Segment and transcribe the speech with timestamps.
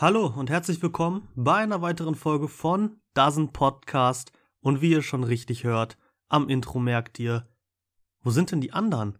[0.00, 4.30] Hallo und herzlich willkommen bei einer weiteren Folge von Dozen Podcast.
[4.60, 5.98] Und wie ihr schon richtig hört,
[6.28, 7.48] am Intro merkt ihr,
[8.22, 9.18] wo sind denn die anderen?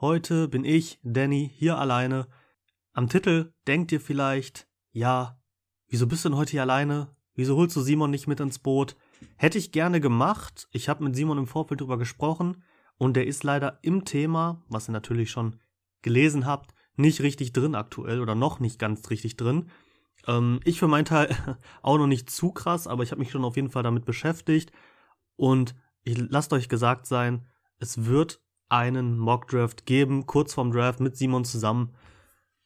[0.00, 2.28] Heute bin ich, Danny, hier alleine.
[2.92, 5.40] Am Titel denkt ihr vielleicht, ja,
[5.88, 7.16] wieso bist du denn heute hier alleine?
[7.34, 8.94] Wieso holst du Simon nicht mit ins Boot?
[9.34, 10.68] Hätte ich gerne gemacht.
[10.70, 12.62] Ich habe mit Simon im Vorfeld drüber gesprochen
[12.96, 15.58] und der ist leider im Thema, was ihr natürlich schon
[16.00, 19.68] gelesen habt, nicht richtig drin aktuell oder noch nicht ganz richtig drin.
[20.26, 21.34] Ähm, ich für meinen Teil
[21.82, 24.72] auch noch nicht zu krass, aber ich habe mich schon auf jeden Fall damit beschäftigt.
[25.36, 27.46] Und ich, lasst euch gesagt sein,
[27.78, 31.94] es wird einen Mock-Draft geben, kurz vorm Draft mit Simon zusammen,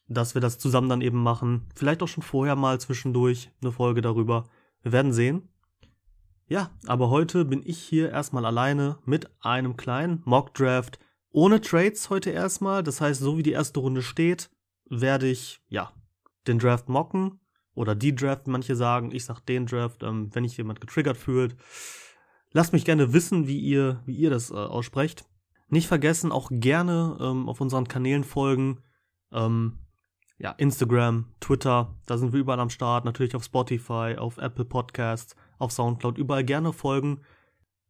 [0.08, 1.66] dass wir das zusammen dann eben machen.
[1.74, 4.48] Vielleicht auch schon vorher mal zwischendurch eine Folge darüber.
[4.82, 5.48] Wir werden sehen.
[6.48, 11.00] Ja, aber heute bin ich hier erstmal alleine mit einem kleinen Mock-Draft
[11.36, 12.82] ohne Trades heute erstmal.
[12.82, 14.48] Das heißt, so wie die erste Runde steht,
[14.88, 15.92] werde ich, ja,
[16.46, 17.40] den Draft mocken.
[17.76, 19.12] Oder die Draft, manche sagen.
[19.12, 21.54] Ich sag den Draft, ähm, wenn sich jemand getriggert fühlt.
[22.52, 25.26] Lasst mich gerne wissen, wie ihr, wie ihr das äh, aussprecht.
[25.68, 28.82] Nicht vergessen, auch gerne ähm, auf unseren Kanälen folgen.
[29.30, 29.78] Ähm,
[30.38, 33.04] ja, Instagram, Twitter, da sind wir überall am Start.
[33.04, 37.20] Natürlich auf Spotify, auf Apple Podcasts, auf Soundcloud, überall gerne folgen.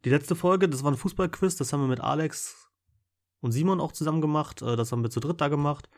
[0.05, 2.71] Die letzte Folge, das war ein Fußballquiz, das haben wir mit Alex
[3.41, 4.63] und Simon auch zusammen gemacht.
[4.63, 5.89] Äh, das haben wir zu dritt da gemacht.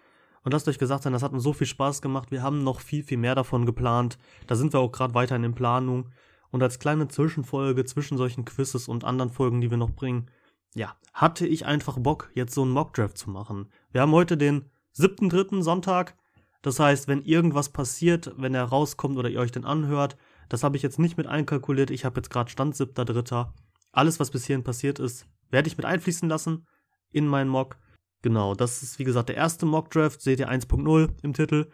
[0.49, 2.31] Und lasst euch gesagt sein, das hat uns so viel Spaß gemacht.
[2.31, 4.17] Wir haben noch viel, viel mehr davon geplant.
[4.47, 6.09] Da sind wir auch gerade weiterhin in Planung.
[6.51, 10.31] Und als kleine Zwischenfolge zwischen solchen Quizzes und anderen Folgen, die wir noch bringen,
[10.75, 13.69] ja, hatte ich einfach Bock, jetzt so einen Mockdraft zu machen.
[13.93, 15.61] Wir haben heute den 7.3.
[15.61, 16.17] Sonntag.
[16.63, 20.17] Das heißt, wenn irgendwas passiert, wenn er rauskommt oder ihr euch den anhört,
[20.49, 21.91] das habe ich jetzt nicht mit einkalkuliert.
[21.91, 23.49] Ich habe jetzt gerade Stand 7.3.
[23.93, 26.67] Alles, was bis hierhin passiert ist, werde ich mit einfließen lassen
[27.13, 27.77] in meinen Mock.
[28.23, 31.71] Genau, das ist wie gesagt der erste Mock-Draft, seht ihr 1.0 im Titel.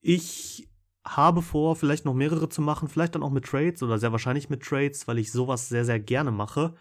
[0.00, 0.68] Ich
[1.06, 4.48] habe vor, vielleicht noch mehrere zu machen, vielleicht dann auch mit Trades oder sehr wahrscheinlich
[4.48, 6.74] mit Trades, weil ich sowas sehr, sehr gerne mache.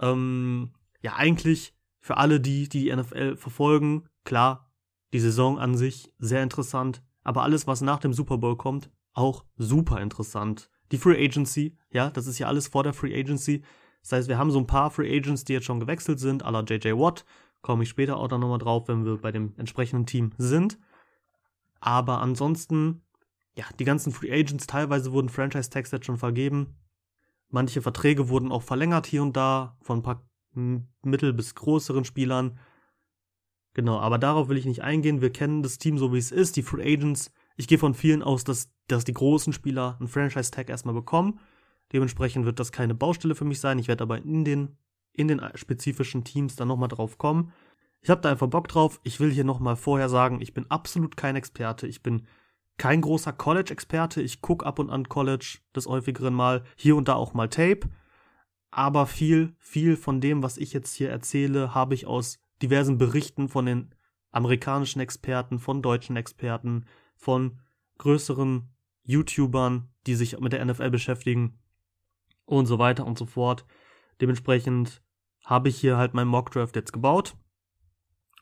[0.00, 4.70] Ähm, ja, eigentlich für alle, die, die die NFL verfolgen, klar,
[5.12, 9.44] die Saison an sich sehr interessant, aber alles, was nach dem Super Bowl kommt, auch
[9.56, 10.70] super interessant.
[10.92, 13.64] Die Free Agency, ja, das ist ja alles vor der Free Agency.
[14.02, 16.50] Das heißt, wir haben so ein paar Free Agents, die jetzt schon gewechselt sind, à
[16.50, 17.24] la JJ Watt.
[17.64, 20.78] Komme ich später auch dann nochmal drauf, wenn wir bei dem entsprechenden Team sind.
[21.80, 23.00] Aber ansonsten,
[23.56, 26.76] ja, die ganzen Free Agents, teilweise wurden Franchise-Tags jetzt schon vergeben.
[27.48, 32.58] Manche Verträge wurden auch verlängert hier und da von ein paar mittel- bis größeren Spielern.
[33.72, 35.22] Genau, aber darauf will ich nicht eingehen.
[35.22, 36.56] Wir kennen das Team so, wie es ist.
[36.56, 40.68] Die Free Agents, ich gehe von vielen aus, dass, dass die großen Spieler einen Franchise-Tag
[40.68, 41.40] erstmal bekommen.
[41.94, 43.78] Dementsprechend wird das keine Baustelle für mich sein.
[43.78, 44.76] Ich werde aber in den,
[45.14, 47.52] in den spezifischen Teams dann nochmal drauf kommen.
[48.00, 49.00] Ich habe da einfach Bock drauf.
[49.02, 51.86] Ich will hier nochmal vorher sagen, ich bin absolut kein Experte.
[51.86, 52.26] Ich bin
[52.76, 54.20] kein großer College-Experte.
[54.20, 57.88] Ich gucke ab und an College des häufigeren mal, hier und da auch mal Tape.
[58.70, 63.48] Aber viel, viel von dem, was ich jetzt hier erzähle, habe ich aus diversen Berichten
[63.48, 63.94] von den
[64.32, 66.86] amerikanischen Experten, von deutschen Experten,
[67.16, 67.60] von
[67.98, 68.68] größeren
[69.04, 71.58] YouTubern, die sich mit der NFL beschäftigen,
[72.46, 73.64] und so weiter und so fort.
[74.20, 75.02] Dementsprechend
[75.44, 77.36] habe ich hier halt meinen Mockdraft jetzt gebaut.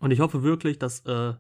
[0.01, 1.35] Und ich hoffe wirklich, dass, äh,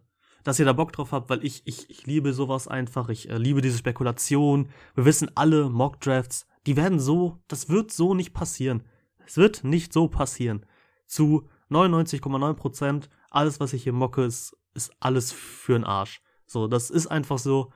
[0.44, 3.08] dass ihr da Bock drauf habt, weil ich, ich, ich liebe sowas einfach.
[3.08, 4.68] Ich äh, liebe diese Spekulation.
[4.94, 8.84] Wir wissen alle, Mockdrafts, die werden so, das wird so nicht passieren.
[9.26, 10.66] Es wird nicht so passieren.
[11.06, 16.22] Zu 99,9 Prozent, alles, was ich hier mocke, ist, ist alles für den Arsch.
[16.46, 17.72] So, das ist einfach so.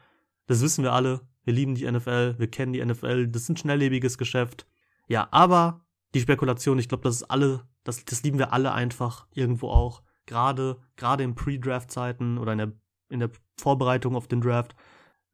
[0.46, 1.26] Das wissen wir alle.
[1.44, 4.66] Wir lieben die NFL, wir kennen die NFL, das ist ein schnelllebiges Geschäft.
[5.06, 9.26] Ja, aber die Spekulation, ich glaube, das ist alle, das, das lieben wir alle einfach
[9.32, 10.02] irgendwo auch.
[10.26, 12.72] Gerade, gerade in Pre-Draft-Zeiten oder in der,
[13.08, 14.74] in der Vorbereitung auf den Draft.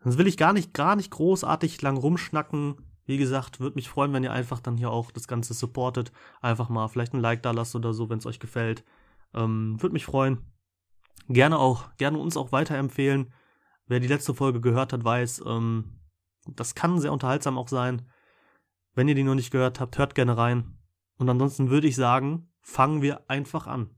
[0.00, 2.76] Sonst will ich gar nicht, gar nicht großartig lang rumschnacken.
[3.06, 6.12] Wie gesagt, würde mich freuen, wenn ihr einfach dann hier auch das Ganze supportet.
[6.42, 8.84] Einfach mal vielleicht ein Like da lasst oder so, wenn es euch gefällt.
[9.32, 10.38] Ähm, würde mich freuen.
[11.28, 13.32] Gerne auch, gerne uns auch weiterempfehlen.
[13.86, 16.00] Wer die letzte Folge gehört hat, weiß, ähm,
[16.46, 18.02] das kann sehr unterhaltsam auch sein.
[18.94, 20.81] Wenn ihr die noch nicht gehört habt, hört gerne rein.
[21.22, 23.90] Und ansonsten würde ich sagen, fangen wir einfach an.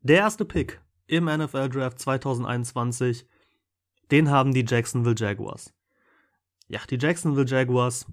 [0.00, 3.28] Der erste Pick im NFL Draft 2021,
[4.10, 5.74] den haben die Jacksonville Jaguars.
[6.68, 8.06] Ja, die Jacksonville Jaguars,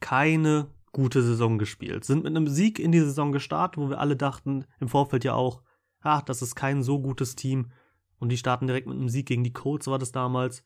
[0.00, 2.04] keine gute Saison gespielt.
[2.04, 5.34] Sind mit einem Sieg in die Saison gestartet, wo wir alle dachten, im Vorfeld ja
[5.34, 5.62] auch,
[6.00, 7.70] ach, das ist kein so gutes Team.
[8.18, 10.64] Und die starten direkt mit einem Sieg gegen die Colts, war das damals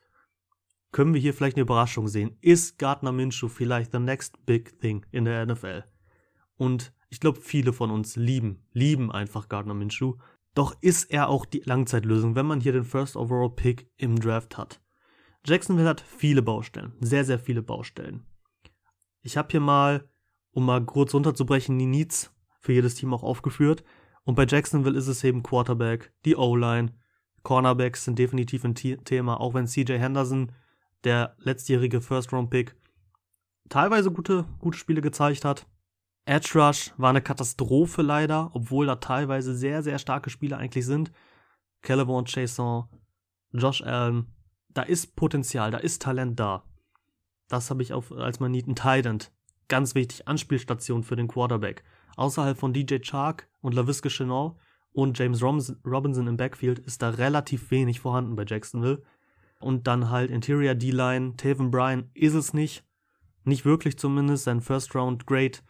[0.92, 2.38] können wir hier vielleicht eine Überraschung sehen.
[2.40, 5.84] Ist Gardner Minshew vielleicht the next big thing in der NFL?
[6.56, 10.14] Und ich glaube, viele von uns lieben, lieben einfach Gardner Minshew.
[10.54, 14.56] Doch ist er auch die Langzeitlösung, wenn man hier den First Overall Pick im Draft
[14.56, 14.80] hat?
[15.44, 18.26] Jacksonville hat viele Baustellen, sehr, sehr viele Baustellen.
[19.22, 20.08] Ich habe hier mal,
[20.50, 23.84] um mal kurz runterzubrechen, die Needs für jedes Team auch aufgeführt.
[24.24, 26.92] Und bei Jacksonville ist es eben Quarterback, die O-Line,
[27.44, 30.50] Cornerbacks sind definitiv ein Thema, auch wenn CJ Henderson,
[31.04, 32.74] der letztjährige First-Round-Pick,
[33.68, 35.64] teilweise gute, gute Spiele gezeigt hat.
[36.26, 41.12] Edge Rush war eine Katastrophe leider, obwohl da teilweise sehr, sehr starke Spiele eigentlich sind.
[41.82, 42.88] Callawon Chason,
[43.52, 44.34] Josh Allen,
[44.70, 46.64] da ist Potenzial, da ist Talent da.
[47.48, 49.32] Das habe ich auf, als man Need Tident.
[49.68, 51.84] Ganz wichtig, Anspielstation für den Quarterback.
[52.16, 54.56] Außerhalb von DJ Chark und LaVisca Chenal
[54.92, 59.02] und James Robinson im Backfield ist da relativ wenig vorhanden bei Jacksonville.
[59.60, 62.84] Und dann halt Interior D-Line, Taven Bryan ist es nicht.
[63.44, 64.44] Nicht wirklich zumindest.
[64.44, 65.62] Sein First Round Great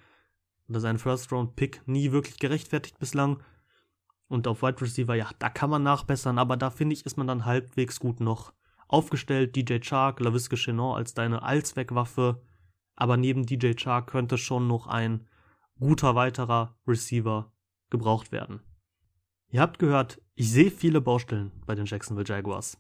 [0.69, 3.43] oder sein First Round Pick nie wirklich gerechtfertigt bislang.
[4.29, 7.29] Und auf Wide Receiver, ja, da kann man nachbessern, aber da finde ich, ist man
[7.29, 8.53] dann halbwegs gut noch
[8.89, 9.55] aufgestellt.
[9.55, 12.43] DJ Chark, LaVisca Chenal als deine Allzweckwaffe.
[12.97, 15.27] Aber neben DJ Chark könnte schon noch ein
[15.79, 17.53] guter weiterer Receiver
[17.91, 18.61] gebraucht werden.
[19.49, 22.79] Ihr habt gehört, ich sehe viele Baustellen bei den Jacksonville Jaguars.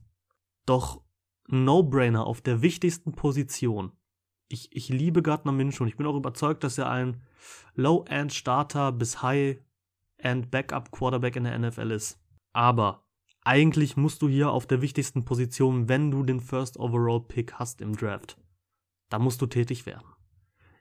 [0.64, 1.02] Doch
[1.48, 3.92] No-Brainer auf der wichtigsten Position.
[4.48, 7.20] Ich, ich liebe Gardner Minshew und ich bin auch überzeugt, dass er ein
[7.74, 12.18] Low-End-Starter bis High-End-Backup-Quarterback in der NFL ist.
[12.52, 13.04] Aber
[13.42, 17.80] eigentlich musst du hier auf der wichtigsten Position, wenn du den First Overall Pick hast
[17.80, 18.36] im Draft,
[19.08, 20.06] da musst du tätig werden.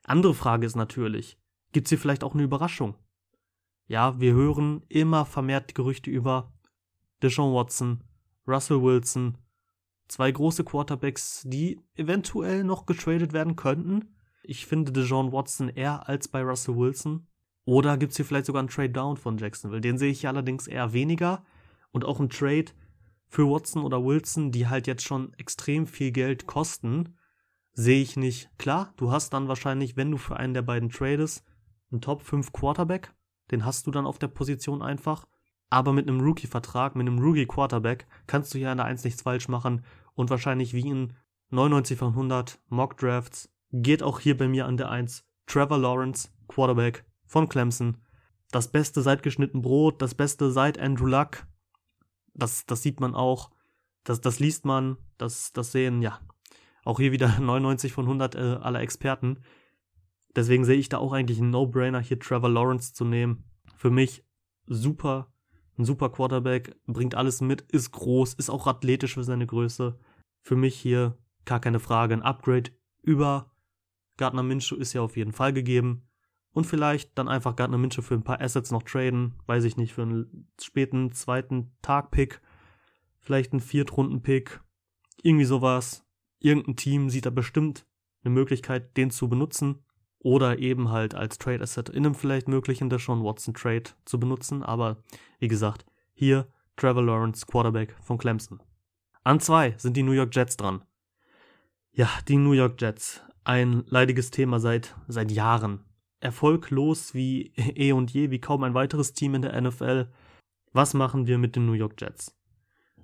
[0.04, 1.40] Andere Frage ist natürlich,
[1.72, 2.96] gibt's hier vielleicht auch eine Überraschung?
[3.88, 6.52] Ja, wir hören immer vermehrt Gerüchte über
[7.22, 8.04] Deshaun Watson,
[8.48, 9.38] Russell Wilson,
[10.07, 14.16] zwei große Quarterbacks, die eventuell noch getradet werden könnten.
[14.44, 17.28] Ich finde Deshaun Watson eher als bei Russell Wilson.
[17.66, 19.81] Oder gibt es hier vielleicht sogar einen Trade Down von Jacksonville?
[19.81, 21.44] Den sehe ich allerdings eher weniger.
[21.92, 22.66] Und auch ein Trade
[23.28, 27.16] für Watson oder Wilson, die halt jetzt schon extrem viel Geld kosten,
[27.74, 28.50] sehe ich nicht.
[28.57, 31.44] Klar, du hast dann wahrscheinlich, wenn du für einen der beiden tradest,
[31.92, 33.13] einen Top 5 Quarterback,
[33.52, 35.28] den hast du dann auf der Position einfach.
[35.70, 39.48] Aber mit einem Rookie-Vertrag, mit einem Rookie-Quarterback kannst du hier an der 1 nichts falsch
[39.48, 39.84] machen
[40.14, 41.14] und wahrscheinlich wie in
[41.50, 47.06] 99 von 100 Mock-Drafts geht auch hier bei mir an der 1 Trevor Lawrence, Quarterback
[47.26, 47.98] von Clemson.
[48.52, 51.46] Das Beste seit geschnitten Brot, das Beste seit Andrew Luck.
[52.34, 53.52] Das, das sieht man auch,
[54.04, 56.20] das, das liest man, das, das sehen, ja,
[56.84, 59.40] auch hier wieder 99 von 100 äh, aller Experten.
[60.36, 63.46] Deswegen sehe ich da auch eigentlich einen No-Brainer, hier Trevor Lawrence zu nehmen.
[63.76, 64.26] Für mich
[64.68, 65.32] super,
[65.77, 69.98] ein super Quarterback, bringt alles mit, ist groß, ist auch athletisch für seine Größe.
[70.42, 72.13] Für mich hier gar keine Frage.
[72.13, 73.51] Ein Upgrade über
[74.18, 76.07] Gardner Minshew ist ja auf jeden Fall gegeben.
[76.51, 79.33] Und vielleicht dann einfach Gardner Minshew für ein paar Assets noch traden.
[79.45, 82.42] Weiß ich nicht, für einen späten zweiten Tag-Pick.
[83.19, 84.62] Vielleicht einen Viertrunden-Pick.
[85.21, 86.06] Irgendwie sowas.
[86.40, 87.85] Irgendein Team sieht da bestimmt
[88.23, 89.83] eine Möglichkeit, den zu benutzen
[90.26, 94.64] oder eben halt als Trade Asset in einem vielleicht möglichen Deshaun Watson Trade zu benutzen.
[94.64, 94.98] Aber
[95.38, 98.60] wie gesagt, hier Trevor Lawrence, Quarterback von Clemson.
[99.24, 100.84] An zwei sind die New York Jets dran.
[101.92, 103.22] Ja, die New York Jets.
[103.44, 105.86] Ein leidiges Thema seit, seit Jahren.
[106.22, 110.08] Erfolglos wie eh und je, wie kaum ein weiteres Team in der NFL.
[110.74, 112.36] Was machen wir mit den New York Jets?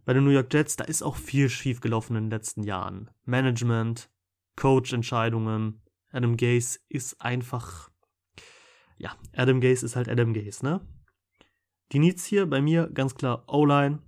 [0.05, 3.11] Bei den New York Jets, da ist auch viel schiefgelaufen in den letzten Jahren.
[3.25, 4.09] Management,
[4.55, 5.80] Coach-Entscheidungen,
[6.11, 7.89] Adam Gaze ist einfach.
[8.97, 10.81] Ja, Adam Gaze ist halt Adam Gaze, ne?
[11.91, 13.99] Die Needs hier bei mir ganz klar O-Line,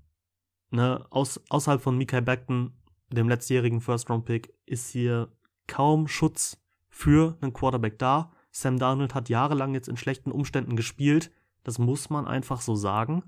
[0.69, 1.05] ne?
[1.09, 2.73] Aus, außerhalb von Mikael Beckton,
[3.09, 5.31] dem letztjährigen First-Round-Pick, ist hier
[5.67, 8.31] kaum Schutz für einen Quarterback da.
[8.51, 11.31] Sam Darnold hat jahrelang jetzt in schlechten Umständen gespielt.
[11.63, 13.23] Das muss man einfach so sagen.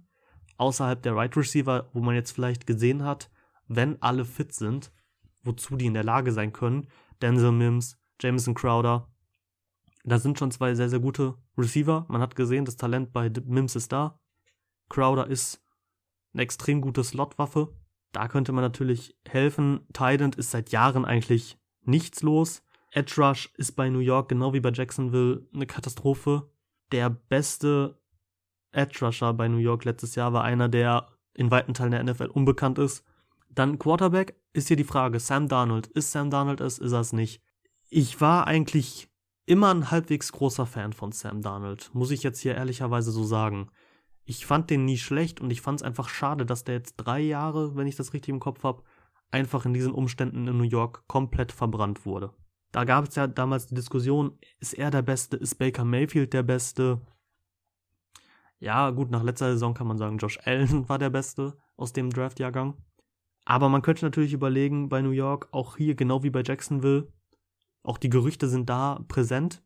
[0.57, 3.31] Außerhalb der Right Receiver, wo man jetzt vielleicht gesehen hat,
[3.67, 4.91] wenn alle fit sind,
[5.43, 6.87] wozu die in der Lage sein können.
[7.21, 9.07] Denzel Mims, Jameson Crowder.
[10.03, 12.05] Da sind schon zwei sehr, sehr gute Receiver.
[12.09, 14.19] Man hat gesehen, das Talent bei Mims ist da.
[14.89, 15.63] Crowder ist
[16.33, 17.73] eine extrem gute Slotwaffe.
[18.11, 19.87] Da könnte man natürlich helfen.
[19.93, 22.61] Tident ist seit Jahren eigentlich nichts los.
[22.91, 26.49] Edge Rush ist bei New York genau wie bei Jacksonville eine Katastrophe.
[26.91, 27.99] Der beste
[28.71, 32.27] Edge Rusher bei New York letztes Jahr war einer, der in weiten Teilen der NFL
[32.27, 33.03] unbekannt ist.
[33.49, 35.87] Dann Quarterback ist hier die Frage, Sam Darnold.
[35.87, 37.41] Ist Sam Darnold es, ist er es nicht?
[37.89, 39.09] Ich war eigentlich
[39.45, 43.69] immer ein halbwegs großer Fan von Sam Darnold, muss ich jetzt hier ehrlicherweise so sagen.
[44.23, 47.19] Ich fand den nie schlecht und ich fand es einfach schade, dass der jetzt drei
[47.19, 48.83] Jahre, wenn ich das richtig im Kopf habe,
[49.29, 52.33] einfach in diesen Umständen in New York komplett verbrannt wurde.
[52.71, 56.43] Da gab es ja damals die Diskussion, ist er der Beste, ist Baker Mayfield der
[56.43, 57.01] Beste?
[58.59, 62.09] Ja, gut, nach letzter Saison kann man sagen, Josh Allen war der Beste aus dem
[62.09, 62.75] Draft-Jahrgang.
[63.45, 67.13] Aber man könnte natürlich überlegen, bei New York, auch hier genau wie bei Jacksonville,
[67.85, 69.63] auch die Gerüchte sind da präsent.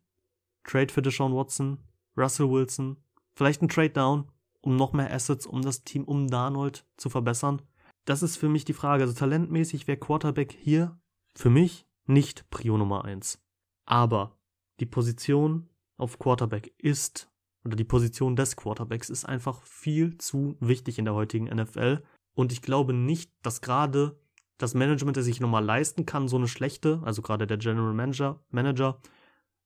[0.64, 1.78] Trade für Deshaun Watson,
[2.16, 2.98] Russell Wilson,
[3.32, 7.62] vielleicht ein Trade Down, um noch mehr Assets, um das Team um Darnold zu verbessern.
[8.04, 9.04] Das ist für mich die Frage.
[9.04, 10.98] Also talentmäßig wäre Quarterback hier
[11.34, 13.42] für mich nicht Prio Nummer 1.
[13.86, 14.36] Aber
[14.80, 17.30] die Position auf Quarterback ist,
[17.64, 22.02] oder die Position des Quarterbacks ist einfach viel zu wichtig in der heutigen NFL.
[22.34, 24.18] Und ich glaube nicht, dass gerade
[24.62, 28.44] das Management es sich nochmal leisten kann, so eine schlechte, also gerade der General Manager,
[28.50, 29.00] Manager,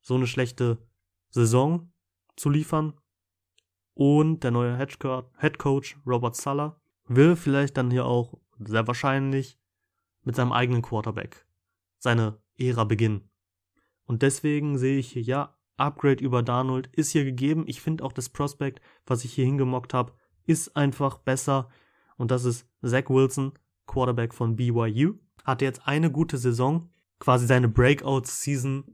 [0.00, 0.78] so eine schlechte
[1.30, 1.92] Saison
[2.36, 2.94] zu liefern.
[3.94, 9.58] Und der neue Head Coach Robert Suller will vielleicht dann hier auch sehr wahrscheinlich
[10.22, 11.46] mit seinem eigenen Quarterback
[11.98, 13.30] seine Ära beginnen.
[14.04, 17.64] Und deswegen sehe ich hier, ja, Upgrade über Darnold ist hier gegeben.
[17.66, 20.12] Ich finde auch das Prospect, was ich hier hingemockt habe,
[20.46, 21.68] ist einfach besser.
[22.16, 23.52] Und das ist Zach Wilson,
[23.86, 25.14] Quarterback von BYU.
[25.44, 28.84] Hatte jetzt eine gute Saison, quasi seine Breakout-Season,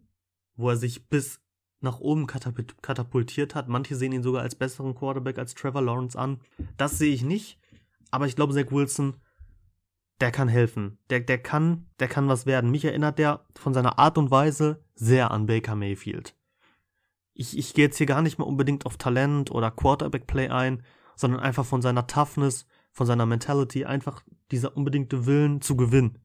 [0.56, 1.40] wo er sich bis
[1.80, 3.68] nach oben katapultiert hat.
[3.68, 6.40] Manche sehen ihn sogar als besseren Quarterback als Trevor Lawrence an.
[6.76, 7.58] Das sehe ich nicht.
[8.10, 9.14] Aber ich glaube, Zach Wilson,
[10.20, 10.98] der kann helfen.
[11.08, 12.70] Der, der kann, der kann was werden.
[12.70, 16.36] Mich erinnert der von seiner Art und Weise sehr an Baker Mayfield.
[17.32, 20.82] Ich, ich gehe jetzt hier gar nicht mal unbedingt auf Talent oder Quarterback-Play ein,
[21.16, 26.18] sondern einfach von seiner Toughness, von seiner Mentality, einfach dieser unbedingte Willen zu gewinnen.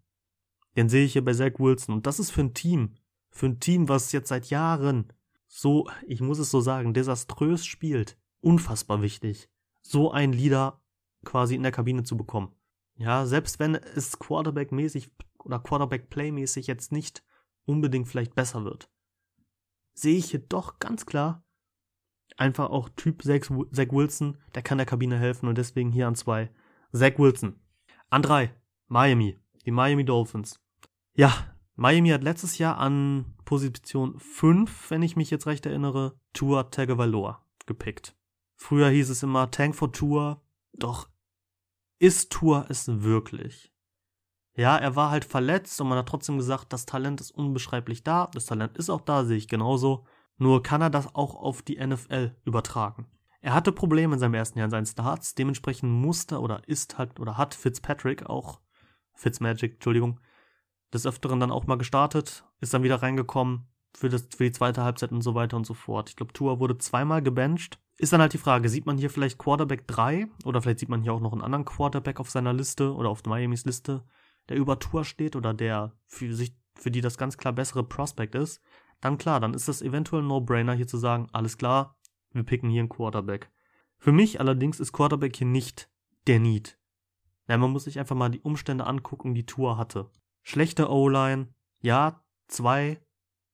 [0.76, 1.96] Den sehe ich hier bei Zach Wilson.
[1.96, 2.96] Und das ist für ein Team,
[3.30, 5.12] für ein Team, was jetzt seit Jahren
[5.48, 9.50] so, ich muss es so sagen, desaströs spielt, unfassbar wichtig,
[9.82, 10.82] so einen Leader
[11.24, 12.54] quasi in der Kabine zu bekommen.
[12.98, 17.24] Ja, selbst wenn es Quarterback-mäßig oder Quarterback-Play-mäßig jetzt nicht
[17.66, 18.90] unbedingt vielleicht besser wird,
[19.94, 21.45] sehe ich hier doch ganz klar
[22.38, 26.50] einfach auch Typ Zach Wilson, der kann der Kabine helfen und deswegen hier an zwei.
[26.94, 27.60] Zach Wilson.
[28.10, 28.54] An drei.
[28.88, 29.40] Miami.
[29.66, 30.60] Die Miami Dolphins.
[31.14, 31.34] Ja,
[31.76, 37.46] Miami hat letztes Jahr an Position 5, wenn ich mich jetzt recht erinnere, Tua Tagovailoa
[37.66, 38.16] gepickt.
[38.56, 40.42] Früher hieß es immer Tank for Tua,
[40.74, 41.10] doch
[42.00, 43.74] ist Tua es wirklich?
[44.56, 48.30] Ja, er war halt verletzt und man hat trotzdem gesagt, das Talent ist unbeschreiblich da,
[48.34, 50.06] das Talent ist auch da, sehe ich genauso.
[50.38, 53.08] Nur kann er das auch auf die NFL übertragen.
[53.42, 57.20] Er hatte Probleme in seinem ersten Jahr in seinen Starts, dementsprechend musste oder ist halt
[57.20, 58.60] oder hat Fitzpatrick auch,
[59.14, 60.20] Fitzmagic, Entschuldigung,
[60.94, 64.84] des Öfteren dann auch mal gestartet, ist dann wieder reingekommen für, das, für die zweite
[64.84, 66.10] Halbzeit und so weiter und so fort.
[66.10, 67.80] Ich glaube, Tua wurde zweimal gebencht.
[67.98, 71.02] Ist dann halt die Frage, sieht man hier vielleicht Quarterback 3 oder vielleicht sieht man
[71.02, 74.04] hier auch noch einen anderen Quarterback auf seiner Liste oder auf Miamis Liste,
[74.50, 78.36] der über Tua steht oder der für sich für die das ganz klar bessere Prospect
[78.36, 78.62] ist,
[79.06, 81.96] dann klar, dann ist das eventuell ein No-Brainer hier zu sagen, alles klar,
[82.32, 83.52] wir picken hier einen Quarterback.
[83.98, 85.92] Für mich allerdings ist Quarterback hier nicht
[86.26, 86.80] der Need.
[87.48, 90.10] Ja, man muss sich einfach mal die Umstände angucken, die Tour hatte.
[90.42, 93.00] Schlechte O-Line, ja, zwei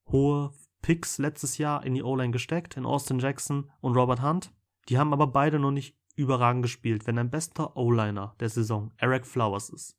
[0.07, 4.53] hohe Picks letztes Jahr in die O-Line gesteckt, in Austin Jackson und Robert Hunt.
[4.87, 7.07] Die haben aber beide noch nicht überragend gespielt.
[7.07, 9.97] Wenn dein bester O-Liner der Saison Eric Flowers ist,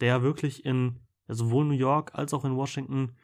[0.00, 3.16] der wirklich in sowohl New York als auch in Washington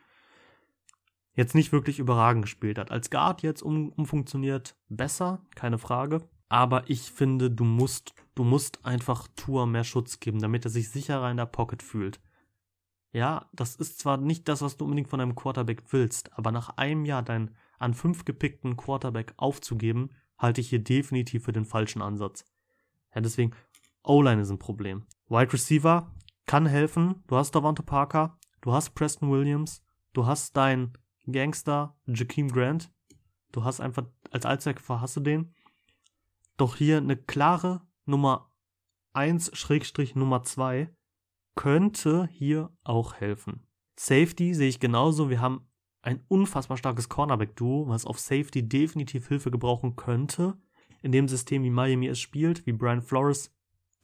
[1.37, 2.91] jetzt nicht wirklich überragend gespielt hat.
[2.91, 6.29] Als Guard jetzt um, umfunktioniert besser, keine Frage.
[6.49, 10.91] Aber ich finde, du musst, du musst einfach Tour mehr Schutz geben, damit er sich
[10.91, 12.21] sicherer in der Pocket fühlt.
[13.13, 16.77] Ja, das ist zwar nicht das, was du unbedingt von einem Quarterback willst, aber nach
[16.77, 22.03] einem Jahr deinen an fünf gepickten Quarterback aufzugeben, halte ich hier definitiv für den falschen
[22.03, 22.45] Ansatz.
[23.15, 23.53] Ja, deswegen,
[24.03, 25.07] O-Line ist ein Problem.
[25.29, 26.15] Wide Receiver
[26.47, 27.25] kann helfen.
[27.27, 30.93] Du hast Davante Parker, du hast Preston Williams, du hast deinen
[31.31, 32.93] Gangster Jakeem Grant.
[33.53, 35.55] Du hast einfach als Allzweckgefahr hast du den.
[36.57, 38.51] Doch hier eine klare Nummer
[39.13, 40.91] 1 Schrägstrich Nummer 2
[41.55, 43.67] könnte hier auch helfen.
[43.99, 45.31] Safety sehe ich genauso.
[45.31, 45.67] Wir haben
[46.03, 50.57] ein unfassbar starkes Cornerback-Duo, was auf Safety definitiv Hilfe gebrauchen könnte.
[51.03, 53.53] In dem System, wie Miami es spielt, wie Brian Flores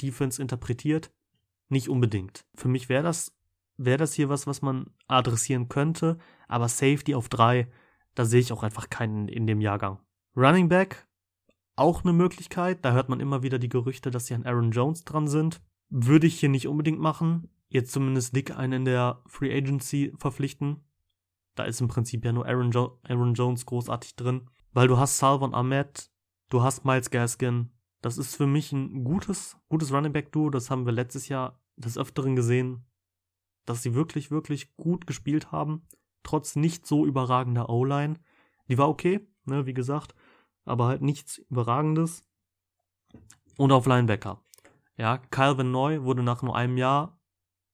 [0.00, 1.12] Defense interpretiert,
[1.69, 2.45] nicht unbedingt.
[2.55, 3.37] Für mich wäre das,
[3.85, 7.71] wäre das hier was, was man adressieren könnte, aber Safety auf drei,
[8.15, 9.99] da sehe ich auch einfach keinen in dem Jahrgang.
[10.37, 11.07] Running Back,
[11.77, 12.85] auch eine Möglichkeit.
[12.85, 15.62] Da hört man immer wieder die Gerüchte, dass sie an Aaron Jones dran sind.
[15.89, 17.49] Würde ich hier nicht unbedingt machen.
[17.69, 20.85] Jetzt zumindest dick einen in der Free Agency verpflichten.
[21.55, 24.49] Da ist im Prinzip ja nur Aaron, jo Aaron Jones großartig drin.
[24.73, 26.11] Weil du hast Salvon Ahmed,
[26.49, 27.71] du hast Miles Gaskin.
[28.01, 30.51] Das ist für mich ein gutes, gutes Running Back Duo.
[30.51, 32.85] Das haben wir letztes Jahr des Öfteren gesehen,
[33.64, 35.87] dass sie wirklich, wirklich gut gespielt haben
[36.23, 38.16] trotz nicht so überragender O-Line.
[38.69, 40.14] Die war okay, ne, wie gesagt,
[40.64, 42.25] aber halt nichts Überragendes.
[43.57, 44.42] Und auf Linebacker.
[44.97, 47.21] Ja, Calvin Neu wurde nach nur einem Jahr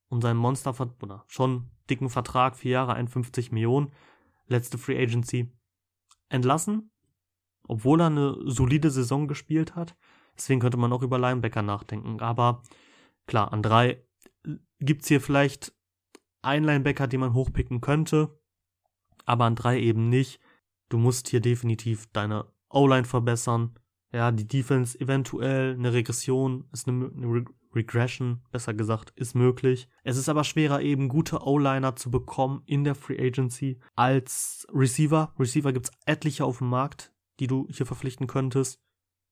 [0.09, 3.92] und seinem Monster oder schon dicken Vertrag, vier Jahre, 51 Millionen,
[4.47, 5.52] letzte Free Agency,
[6.28, 6.90] entlassen,
[7.66, 9.97] obwohl er eine solide Saison gespielt hat.
[10.37, 12.21] Deswegen könnte man auch über Linebacker nachdenken.
[12.21, 12.62] Aber
[13.26, 14.04] klar, an drei
[14.80, 15.77] gibt's hier vielleicht
[16.42, 18.38] einen Linebacker, den man hochpicken könnte,
[19.25, 20.40] aber an drei eben nicht.
[20.88, 23.78] Du musst hier definitiv deine O-Line verbessern.
[24.12, 29.88] Ja, die Defense eventuell, eine Regression ist eine, eine Regression, besser gesagt, ist möglich.
[30.02, 35.35] Es ist aber schwerer, eben gute O-Liner zu bekommen in der Free Agency als Receiver.
[35.38, 38.80] Receiver gibt's etliche auf dem Markt, die du hier verpflichten könntest.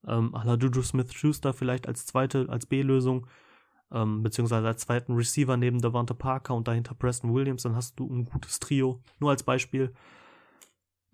[0.06, 3.26] Ähm, à la Juju Smith-Schuster vielleicht als zweite, als B-Lösung,
[3.93, 8.07] ähm, beziehungsweise als zweiten Receiver neben Devonta Parker und dahinter Preston Williams, dann hast du
[8.07, 9.00] ein gutes Trio.
[9.19, 9.93] Nur als Beispiel.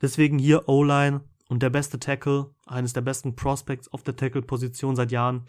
[0.00, 5.12] Deswegen hier O-Line und der beste Tackle, eines der besten Prospects auf der Tackle-Position seit
[5.12, 5.46] Jahren,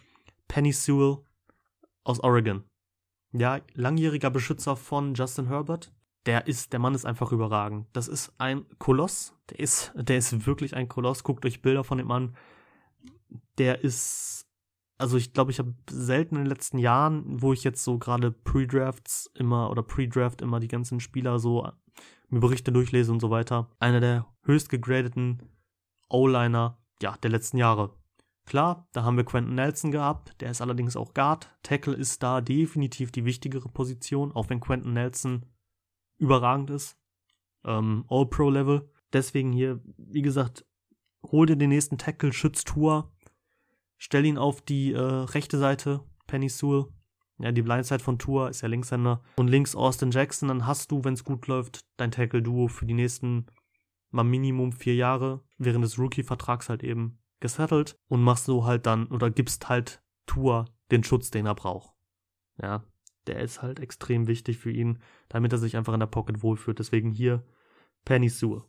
[0.48, 1.20] Penny Sewell
[2.04, 2.64] aus Oregon.
[3.32, 5.92] Ja, langjähriger Beschützer von Justin Herbert.
[6.26, 7.88] Der ist, der Mann ist einfach überragend.
[7.94, 9.34] Das ist ein Koloss.
[9.50, 11.24] Der ist, der ist wirklich ein Koloss.
[11.24, 12.38] Guckt euch Bilder von dem an.
[13.58, 14.48] Der ist,
[14.98, 18.32] also ich glaube, ich habe selten in den letzten Jahren, wo ich jetzt so gerade
[18.32, 21.68] Pre-Drafts immer oder Pre-Draft immer die ganzen Spieler so
[22.30, 25.42] mir Berichte durchlese und so weiter, einer der höchst gegradeten
[26.10, 27.96] O-Liner, ja, der letzten Jahre.
[28.46, 31.50] Klar, da haben wir Quentin Nelson gehabt, der ist allerdings auch Guard.
[31.64, 35.46] Tackle ist da definitiv die wichtigere Position, auch wenn Quentin Nelson
[36.18, 36.98] überragend ist.
[37.64, 38.90] Ähm, All-Pro-Level.
[39.14, 40.66] Deswegen hier, wie gesagt,
[41.24, 43.13] hol dir den nächsten Tackle, schützt Tour,
[44.04, 46.88] stell ihn auf die äh, rechte Seite, Penny Sewell.
[47.40, 49.24] Ja, die Blindside von Tour ist ja Linkshänder.
[49.38, 52.94] Und links Austin Jackson, dann hast du, wenn es gut läuft, dein Tackle-Duo für die
[52.94, 53.48] nächsten
[54.12, 59.08] mal Minimum vier Jahre, während des Rookie-Vertrags halt eben gesettelt und machst so halt dann
[59.08, 61.94] oder gibst halt Tour den Schutz, den er braucht.
[62.62, 62.84] Ja,
[63.26, 66.78] der ist halt extrem wichtig für ihn, damit er sich einfach in der Pocket wohlfühlt.
[66.78, 67.46] Deswegen hier
[68.04, 68.64] Penny Sewell.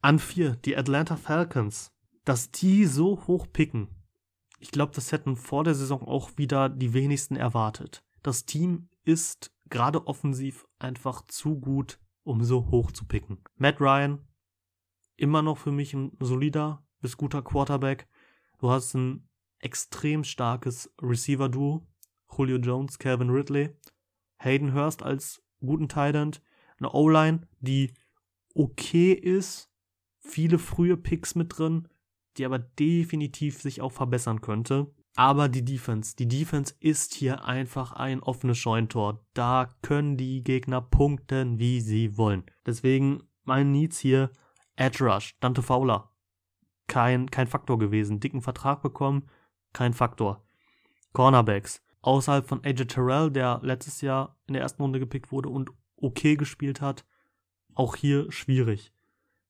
[0.00, 1.92] An vier, die Atlanta Falcons.
[2.24, 3.88] Dass die so hoch picken,
[4.58, 8.04] ich glaube, das hätten vor der Saison auch wieder die wenigsten erwartet.
[8.22, 13.38] Das Team ist gerade offensiv einfach zu gut, um so hoch zu picken.
[13.56, 14.26] Matt Ryan,
[15.16, 18.08] immer noch für mich ein solider bist guter Quarterback.
[18.58, 19.28] Du hast ein
[19.60, 21.86] extrem starkes Receiver-Duo.
[22.36, 23.74] Julio Jones, Calvin Ridley.
[24.38, 26.42] Hayden Hurst als guten Tight End.
[26.78, 27.92] Eine O-Line, die
[28.54, 29.70] okay ist.
[30.20, 31.88] Viele frühe Picks mit drin,
[32.38, 34.92] die aber definitiv sich auch verbessern könnte.
[35.16, 39.26] Aber die Defense, die Defense ist hier einfach ein offenes Scheuntor.
[39.34, 42.44] Da können die Gegner punkten, wie sie wollen.
[42.64, 44.30] Deswegen mein Needs hier
[44.76, 46.12] Edge Rush, Dante Fowler,
[46.86, 48.20] kein, kein Faktor gewesen.
[48.20, 49.28] Dicken Vertrag bekommen,
[49.72, 50.44] kein Faktor.
[51.12, 51.82] Cornerbacks.
[52.00, 56.36] Außerhalb von AJ Terrell, der letztes Jahr in der ersten Runde gepickt wurde und okay
[56.36, 57.04] gespielt hat,
[57.74, 58.92] auch hier schwierig.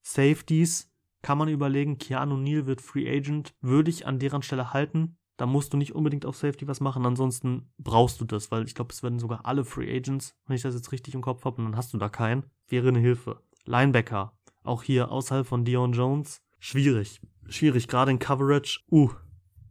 [0.01, 0.88] Safeties
[1.22, 5.16] kann man überlegen, Keanu Neal wird Free Agent, würde ich an deren Stelle halten.
[5.37, 8.74] Da musst du nicht unbedingt auf Safety was machen, ansonsten brauchst du das, weil ich
[8.74, 11.59] glaube, es werden sogar alle Free Agents, wenn ich das jetzt richtig im Kopf habe,
[11.59, 12.44] und dann hast du da keinen.
[12.66, 13.40] Wäre eine Hilfe.
[13.64, 17.20] Linebacker, auch hier außerhalb von Dion Jones, schwierig.
[17.48, 18.81] Schwierig, gerade in Coverage.
[18.90, 19.11] Uh,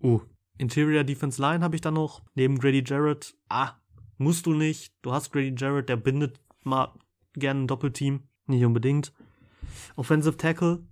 [0.02, 0.22] uh.
[0.58, 2.24] Interior Defense Line habe ich dann noch.
[2.34, 3.36] Neben Grady Jarrett.
[3.50, 3.74] Ah,
[4.18, 4.94] musst du nicht.
[5.02, 6.94] Du hast Grady Jarrett, der bindet mal
[7.34, 8.24] gerne ein Doppelteam.
[8.48, 9.14] Nicht unbedingt.
[9.96, 10.84] Offensive Tackle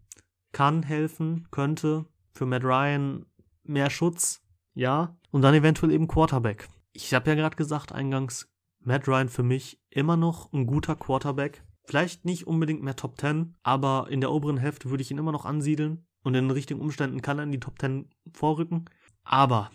[0.55, 2.05] kann helfen, könnte.
[2.31, 3.25] Für Matt Ryan
[3.65, 4.41] mehr Schutz.
[4.73, 5.17] Ja.
[5.31, 6.69] Und dann eventuell eben Quarterback.
[6.93, 11.65] Ich habe ja gerade gesagt eingangs, Matt Ryan für mich immer noch ein guter Quarterback.
[11.83, 15.33] Vielleicht nicht unbedingt mehr Top 10, aber in der oberen Hälfte würde ich ihn immer
[15.33, 18.85] noch ansiedeln und in den richtigen Umständen kann er in die Top 10 vorrücken.
[19.25, 19.71] Aber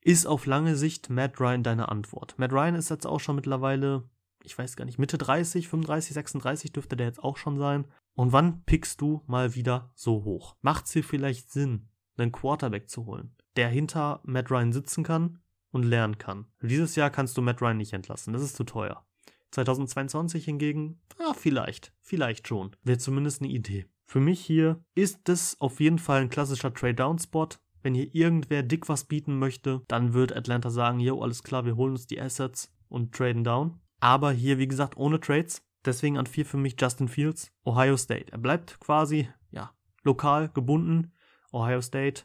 [0.00, 2.34] ist auf lange Sicht Matt Ryan deine Antwort?
[2.38, 4.02] Matt Ryan ist jetzt auch schon mittlerweile,
[4.42, 7.84] ich weiß gar nicht, Mitte 30, 35, 36 dürfte der jetzt auch schon sein.
[8.18, 10.56] Und wann pickst du mal wieder so hoch?
[10.60, 15.38] Macht es dir vielleicht Sinn, einen Quarterback zu holen, der hinter Matt Ryan sitzen kann
[15.70, 16.46] und lernen kann?
[16.60, 19.06] Dieses Jahr kannst du Matt Ryan nicht entlassen, das ist zu teuer.
[19.52, 22.74] 2022 hingegen, ah, vielleicht, vielleicht schon.
[22.82, 23.86] Wäre zumindest eine Idee.
[24.04, 27.50] Für mich hier ist das auf jeden Fall ein klassischer Trade-Down-Spot.
[27.82, 31.76] Wenn hier irgendwer dick was bieten möchte, dann wird Atlanta sagen, jo, alles klar, wir
[31.76, 33.78] holen uns die Assets und traden down.
[34.00, 35.62] Aber hier, wie gesagt, ohne Trades.
[35.84, 38.32] Deswegen an vier für mich Justin Fields, Ohio State.
[38.32, 41.12] Er bleibt quasi, ja, lokal gebunden.
[41.52, 42.24] Ohio State,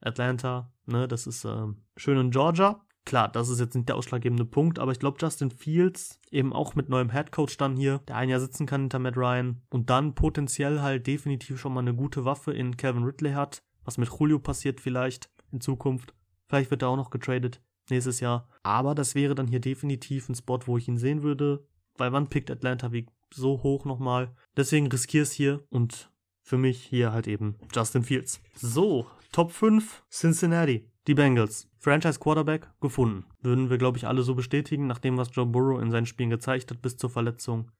[0.00, 2.80] Atlanta, ne, das ist äh, schön in Georgia.
[3.04, 6.74] Klar, das ist jetzt nicht der ausschlaggebende Punkt, aber ich glaube, Justin Fields, eben auch
[6.74, 10.14] mit neuem Headcoach dann hier, der ein Jahr sitzen kann hinter Matt Ryan und dann
[10.14, 14.38] potenziell halt definitiv schon mal eine gute Waffe in Kevin Ridley hat, was mit Julio
[14.38, 16.14] passiert vielleicht in Zukunft.
[16.46, 18.48] Vielleicht wird er auch noch getradet nächstes Jahr.
[18.62, 21.66] Aber das wäre dann hier definitiv ein Spot, wo ich ihn sehen würde.
[22.00, 24.34] Weil wann pickt Atlanta wie so hoch nochmal?
[24.56, 26.10] Deswegen riskiere es hier und
[26.40, 28.40] für mich hier halt eben Justin Fields.
[28.54, 30.88] So, Top 5 Cincinnati.
[31.06, 31.68] Die Bengals.
[31.78, 33.26] Franchise Quarterback gefunden.
[33.42, 36.70] Würden wir, glaube ich, alle so bestätigen, nachdem was Joe Burrow in seinen Spielen gezeigt
[36.70, 37.70] hat bis zur Verletzung.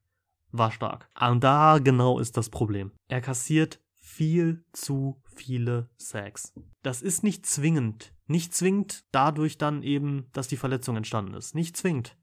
[0.51, 1.09] War stark.
[1.19, 2.91] Und da genau ist das Problem.
[3.07, 6.53] Er kassiert viel zu viele Sacks.
[6.83, 8.13] Das ist nicht zwingend.
[8.27, 11.55] Nicht zwingend dadurch dann eben, dass die Verletzung entstanden ist.
[11.55, 12.15] Nicht zwingend.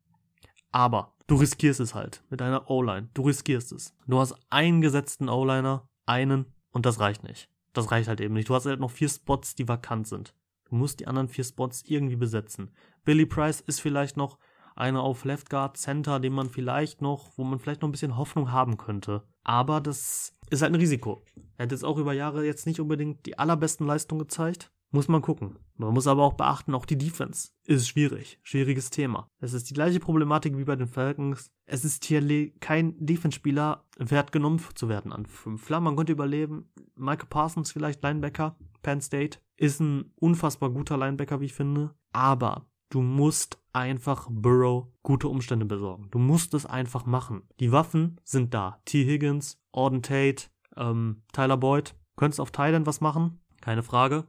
[0.70, 3.10] Aber du riskierst es halt mit deiner O-Line.
[3.14, 3.94] Du riskierst es.
[4.08, 7.48] Du hast einen gesetzten O-Liner, einen, und das reicht nicht.
[7.72, 8.48] Das reicht halt eben nicht.
[8.48, 10.34] Du hast halt noch vier Spots, die vakant sind.
[10.68, 12.70] Du musst die anderen vier Spots irgendwie besetzen.
[13.04, 14.38] Billy Price ist vielleicht noch
[14.74, 18.16] einer auf Left Guard Center, den man vielleicht noch, wo man vielleicht noch ein bisschen
[18.16, 19.22] Hoffnung haben könnte.
[19.44, 21.24] Aber das ist halt ein Risiko.
[21.56, 24.70] Er hat jetzt auch über Jahre jetzt nicht unbedingt die allerbesten Leistungen gezeigt.
[24.90, 25.58] Muss man gucken.
[25.76, 28.40] Man muss aber auch beachten, auch die Defense ist schwierig.
[28.42, 29.28] Schwieriges Thema.
[29.38, 31.52] Es ist die gleiche Problematik wie bei den Falcons.
[31.66, 35.66] Es ist hier kein Defense-Spieler wert genommen zu werden an fünf.
[35.66, 36.72] Klar, man könnte überleben.
[36.96, 38.56] Michael Parsons vielleicht Linebacker.
[38.82, 41.94] Penn State ist ein unfassbar guter Linebacker, wie ich finde.
[42.12, 46.08] Aber du musst einfach Burrow gute Umstände besorgen.
[46.10, 47.42] Du musst es einfach machen.
[47.60, 48.80] Die Waffen sind da.
[48.86, 49.04] T.
[49.04, 50.46] Higgins, Auden Tate,
[50.76, 51.94] ähm, Tyler Boyd.
[52.16, 53.40] Könntest auf Thailand was machen?
[53.60, 54.24] Keine Frage.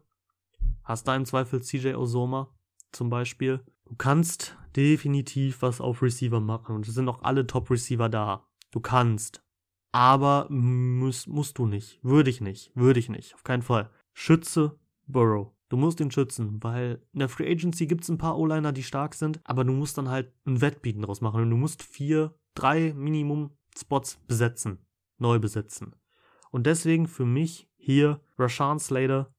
[0.90, 2.52] Hast da im Zweifel CJ Osoma
[2.92, 3.64] zum Beispiel.
[3.86, 8.48] Du kannst definitiv was auf Receiver machen und es sind auch alle Top-Receiver da.
[8.72, 9.44] Du kannst.
[9.92, 12.04] Aber musst, musst du nicht.
[12.04, 12.72] Würde ich nicht.
[12.74, 13.36] Würde ich nicht.
[13.36, 13.92] Auf keinen Fall.
[14.14, 15.52] Schütze Burrow.
[15.70, 18.82] Du musst ihn schützen, weil in der Free Agency gibt es ein paar O-Liner, die
[18.82, 22.34] stark sind, aber du musst dann halt ein Wettbieten draus machen und du musst vier,
[22.56, 24.80] drei Minimum Spots besetzen,
[25.20, 25.96] neu besetzen.
[26.50, 29.32] Und deswegen für mich hier Rashawn Slater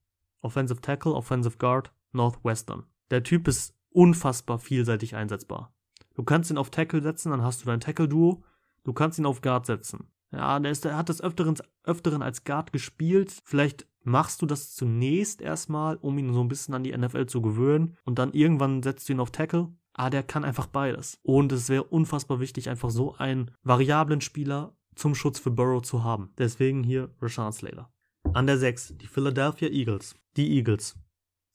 [0.43, 2.85] Offensive Tackle, Offensive Guard, Northwestern.
[3.11, 5.75] Der Typ ist unfassbar vielseitig einsetzbar.
[6.15, 8.43] Du kannst ihn auf Tackle setzen, dann hast du dein Tackle-Duo.
[8.85, 10.09] Du kannst ihn auf Guard setzen.
[10.33, 13.37] Ja, der, ist, der hat das Öfteren, Öfteren als Guard gespielt.
[13.45, 17.43] Vielleicht machst du das zunächst erstmal, um ihn so ein bisschen an die NFL zu
[17.43, 17.97] gewöhnen.
[18.05, 19.69] Und dann irgendwann setzt du ihn auf Tackle.
[19.93, 21.19] Ah, der kann einfach beides.
[21.23, 26.05] Und es wäre unfassbar wichtig, einfach so einen variablen Spieler zum Schutz für Burrow zu
[26.05, 26.33] haben.
[26.39, 27.91] Deswegen hier Rashawn Slater.
[28.33, 30.15] An der 6, die Philadelphia Eagles.
[30.37, 30.95] Die Eagles.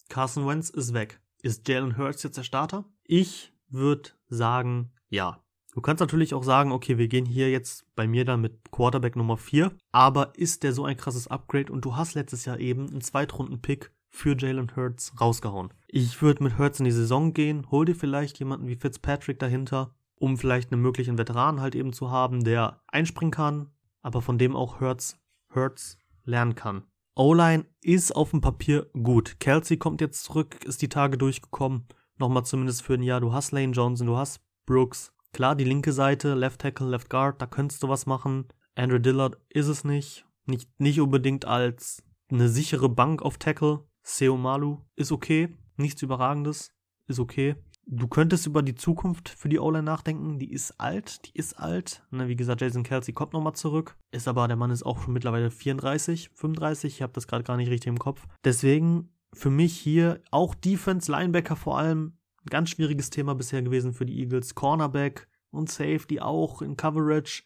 [0.09, 1.21] Carson Wentz ist weg.
[1.41, 2.83] Ist Jalen Hurts jetzt der Starter?
[3.05, 5.41] Ich würde sagen, ja.
[5.73, 9.15] Du kannst natürlich auch sagen, okay, wir gehen hier jetzt bei mir dann mit Quarterback
[9.15, 12.89] Nummer 4, aber ist der so ein krasses Upgrade und du hast letztes Jahr eben
[12.89, 15.73] einen Zweitrunden-Pick für Jalen Hurts rausgehauen.
[15.87, 19.95] Ich würde mit Hurts in die Saison gehen, hol dir vielleicht jemanden wie Fitzpatrick dahinter,
[20.15, 24.57] um vielleicht einen möglichen Veteran halt eben zu haben, der einspringen kann, aber von dem
[24.57, 25.17] auch Hurts,
[25.53, 26.83] Hurts lernen kann.
[27.15, 29.39] O-Line ist auf dem Papier gut.
[29.39, 31.87] Kelsey kommt jetzt zurück, ist die Tage durchgekommen.
[32.17, 33.21] Nochmal zumindest für ein Jahr.
[33.21, 35.13] Du hast Lane Johnson, du hast Brooks.
[35.31, 38.47] Klar, die linke Seite, Left Tackle, Left Guard, da könntest du was machen.
[38.75, 40.25] Andrew Dillard ist es nicht.
[40.45, 43.85] Nicht, nicht unbedingt als eine sichere Bank auf Tackle.
[44.03, 45.55] Seo Malu ist okay.
[45.77, 46.73] Nichts Überragendes.
[47.07, 47.55] Ist okay
[47.87, 50.39] du könntest über die Zukunft für die O-Line nachdenken.
[50.39, 52.03] Die ist alt, die ist alt.
[52.11, 53.97] Ne, wie gesagt, Jason Kelsey kommt nochmal zurück.
[54.11, 56.95] Ist aber, der Mann ist auch schon mittlerweile 34, 35.
[56.95, 58.25] Ich habe das gerade gar nicht richtig im Kopf.
[58.43, 62.17] Deswegen für mich hier auch Defense, Linebacker vor allem.
[62.49, 64.55] Ganz schwieriges Thema bisher gewesen für die Eagles.
[64.55, 67.43] Cornerback und Safety auch in Coverage.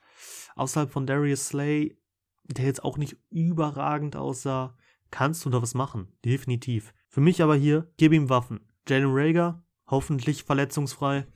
[0.56, 1.97] Außerhalb von Darius Slay,
[2.43, 4.75] der jetzt auch nicht überragend aussah.
[5.12, 6.10] Kannst du da was machen?
[6.25, 6.93] Definitiv.
[7.08, 8.60] Für mich aber hier, gib ihm Waffen.
[8.88, 11.28] Jalen Rager, hoffentlich verletzungsfrei,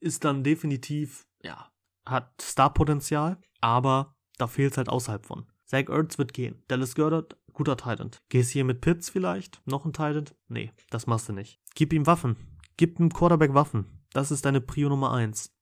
[0.00, 1.70] ist dann definitiv, ja,
[2.04, 5.46] hat Starpotenzial, aber da fehlt es halt außerhalb von.
[5.64, 6.62] Zach Ertz wird gehen.
[6.68, 8.10] Dallas Goddard, guter Titan.
[8.28, 9.60] Gehst hier mit Pitts vielleicht?
[9.66, 10.26] Noch ein Titan?
[10.48, 11.60] Nee, das machst du nicht.
[11.74, 12.36] Gib ihm Waffen.
[12.76, 13.86] Gib dem Quarterback Waffen.
[14.12, 15.52] Das ist deine Prio Nummer 1.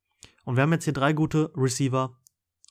[0.44, 2.18] Und wir haben jetzt hier drei gute Receiver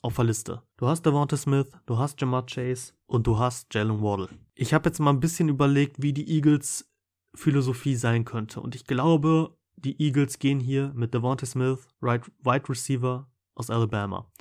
[0.04, 0.62] auf der Liste.
[0.78, 4.30] Du hast Devonta Smith, du hast Jamar Chase und du hast Jalen Waddle.
[4.54, 6.93] Ich habe jetzt mal ein bisschen überlegt, wie die Eagles
[7.36, 8.62] Philosophie sein könnte.
[8.62, 14.32] Und ich glaube, die Eagles gehen hier mit Devontae Smith, right, Wide Receiver aus Alabama.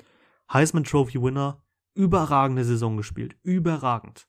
[0.53, 1.63] Heisman Trophy Winner,
[1.95, 3.37] überragende Saison gespielt.
[3.43, 4.29] Überragend.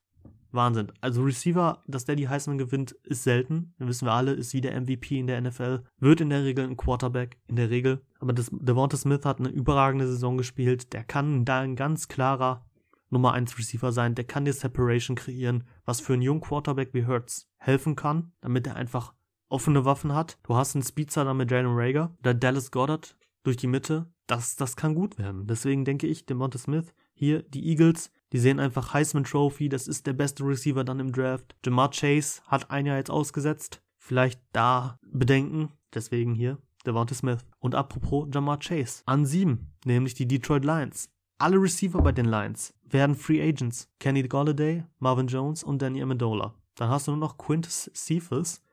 [0.51, 0.91] Wahnsinn.
[1.01, 3.73] Also Receiver, dass der die Heisman gewinnt, ist selten.
[3.79, 5.83] Das wissen wir alle, ist wie der MVP in der NFL.
[5.99, 8.01] Wird in der Regel ein Quarterback, in der Regel.
[8.19, 10.93] Aber das, Devonta Smith hat eine überragende Saison gespielt.
[10.93, 12.65] Der kann da ein ganz klarer
[13.13, 14.15] Nummer 1 Receiver sein.
[14.15, 18.67] Der kann dir Separation kreieren, was für einen jungen Quarterback wie Hurts helfen kann, damit
[18.67, 19.13] er einfach
[19.47, 20.37] offene Waffen hat.
[20.43, 24.11] Du hast einen Speedster mit Jalen Rager oder Dallas Goddard durch die Mitte.
[24.27, 25.47] Das, das kann gut werden.
[25.47, 30.07] Deswegen denke ich, Demonte Smith, hier die Eagles, die sehen einfach Heisman Trophy, das ist
[30.07, 31.55] der beste Receiver dann im Draft.
[31.63, 33.81] Jamar Chase hat ein Jahr jetzt ausgesetzt.
[33.97, 35.69] vielleicht da bedenken.
[35.93, 37.45] Deswegen hier Devonta Smith.
[37.59, 39.03] Und apropos Jamar Chase.
[39.05, 41.09] An sieben, nämlich die Detroit Lions.
[41.43, 43.91] Alle Receiver bei den Lions werden Free Agents.
[43.99, 46.53] Kenny Golladay, Marvin Jones und Danny Amendola.
[46.75, 48.63] Dann hast du nur noch Quintus Cephas.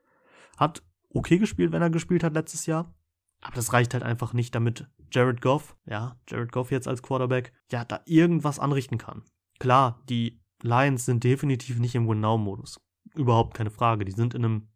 [0.56, 0.80] Hat
[1.12, 2.94] okay gespielt, wenn er gespielt hat letztes Jahr.
[3.40, 7.52] Aber das reicht halt einfach nicht, damit Jared Goff, ja, Jared Goff jetzt als Quarterback,
[7.72, 9.24] ja, da irgendwas anrichten kann.
[9.58, 12.80] Klar, die Lions sind definitiv nicht im Win-Now-Modus.
[13.16, 14.04] Überhaupt keine Frage.
[14.04, 14.68] Die sind in einem,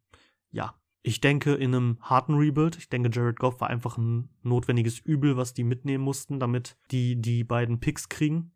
[0.51, 0.75] ja,
[1.07, 2.79] ich denke in einem harten Rebuild.
[2.79, 7.21] Ich denke, Jared Goff war einfach ein notwendiges Übel, was die mitnehmen mussten, damit die
[7.21, 8.53] die beiden Picks kriegen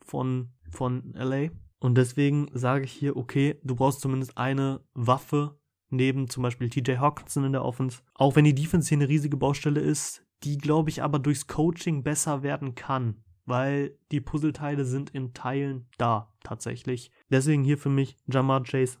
[0.00, 1.48] von, von LA.
[1.80, 5.58] Und deswegen sage ich hier, okay, du brauchst zumindest eine Waffe
[5.90, 8.00] neben zum Beispiel TJ Hawkinson in der Offense.
[8.14, 12.04] Auch wenn die Defense hier eine riesige Baustelle ist, die glaube ich aber durchs Coaching
[12.04, 17.10] besser werden kann, weil die Puzzleteile sind in Teilen da tatsächlich.
[17.28, 18.98] Deswegen hier für mich Jamar Chase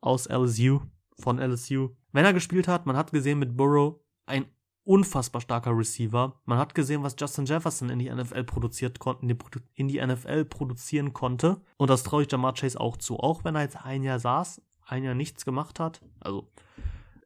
[0.00, 0.80] aus LSU,
[1.22, 1.90] von LSU.
[2.12, 4.46] Wenn er gespielt hat, man hat gesehen mit Burrow, ein
[4.84, 6.40] unfassbar starker Receiver.
[6.44, 9.36] Man hat gesehen, was Justin Jefferson in die NFL produziert konnte,
[9.74, 11.60] in die NFL produzieren konnte.
[11.76, 13.18] Und das traue ich Jamar Chase auch zu.
[13.18, 16.50] Auch wenn er jetzt ein Jahr saß, ein Jahr nichts gemacht hat, also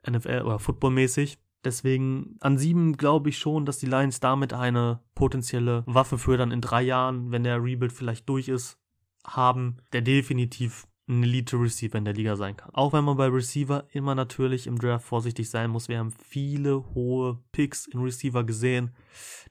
[0.08, 1.38] NFL oder Footballmäßig.
[1.64, 6.52] Deswegen an sieben glaube ich schon, dass die Lions damit eine potenzielle Waffe für dann
[6.52, 8.78] in drei Jahren, wenn der Rebuild vielleicht durch ist,
[9.26, 12.74] haben, der definitiv ein Elite-Receiver in der Liga sein kann.
[12.74, 15.88] Auch wenn man bei Receiver immer natürlich im Draft vorsichtig sein muss.
[15.88, 18.94] Wir haben viele hohe Picks in Receiver gesehen,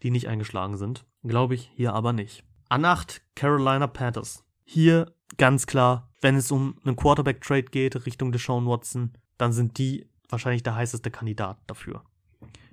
[0.04, 1.06] die nicht eingeschlagen sind.
[1.24, 2.44] Glaube ich hier aber nicht.
[2.68, 4.44] An 8 Carolina Panthers.
[4.66, 10.10] Hier ganz klar, wenn es um einen Quarterback-Trade geht Richtung Deshaun Watson, dann sind die
[10.30, 12.04] wahrscheinlich der heißeste Kandidat dafür.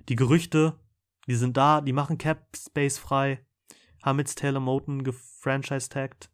[0.09, 0.79] Die Gerüchte,
[1.29, 3.45] die sind da, die machen Cap Space frei,
[4.03, 6.31] haben jetzt Taylor Moten gefranchise-tagged.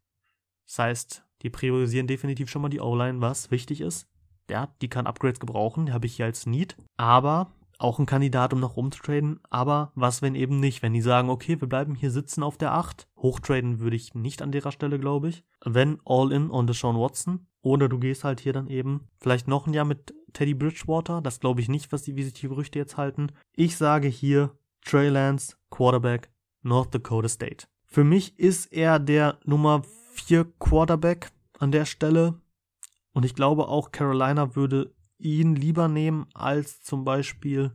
[0.66, 4.07] Das heißt, die priorisieren definitiv schon mal die O-Line, was wichtig ist.
[4.51, 6.77] Ja, die kann Upgrades gebrauchen, die habe ich hier als Need.
[6.96, 9.40] Aber auch ein Kandidat, um noch rumzutraden.
[9.51, 10.83] Aber was, wenn eben nicht?
[10.83, 13.07] Wenn die sagen, okay, wir bleiben hier sitzen auf der 8.
[13.16, 15.44] Hochtraden würde ich nicht an derer Stelle, glaube ich.
[15.64, 17.46] Wenn all in on Deshaun Watson.
[17.62, 21.20] Oder du gehst halt hier dann eben vielleicht noch ein Jahr mit Teddy Bridgewater.
[21.20, 23.29] Das glaube ich nicht, was die, wie sich die Gerüchte jetzt halten.
[23.55, 26.31] Ich sage hier Trey Lance, Quarterback,
[26.62, 27.66] North Dakota State.
[27.85, 29.83] Für mich ist er der Nummer
[30.20, 32.40] 4 Quarterback an der Stelle.
[33.12, 37.72] Und ich glaube auch Carolina würde ihn lieber nehmen als zum Beispiel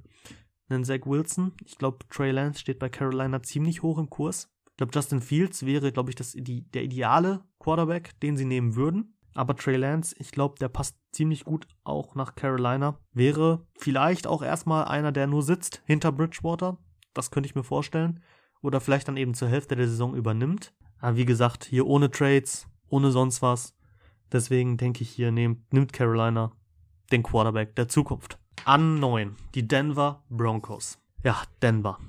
[0.69, 1.53] einen Zach Wilson.
[1.65, 4.49] Ich glaube, Trey Lance steht bei Carolina ziemlich hoch im Kurs.
[4.71, 8.75] Ich glaube, Justin Fields wäre, glaube ich, das, die, der ideale Quarterback, den sie nehmen
[8.75, 9.17] würden.
[9.35, 12.99] Aber Trey Lance, ich glaube, der passt ziemlich gut auch nach Carolina.
[13.11, 16.77] Wäre vielleicht auch erstmal einer, der nur sitzt hinter Bridgewater.
[17.13, 18.21] Das könnte ich mir vorstellen.
[18.61, 20.73] Oder vielleicht dann eben zur Hälfte der Saison übernimmt.
[21.03, 23.75] Aber wie gesagt, hier ohne Trades, ohne sonst was.
[24.31, 26.53] Deswegen denke ich hier, nehmt, nimmt Carolina
[27.11, 28.39] den Quarterback der Zukunft.
[28.63, 30.97] An 9, die Denver Broncos.
[31.21, 31.99] Ja, Denver.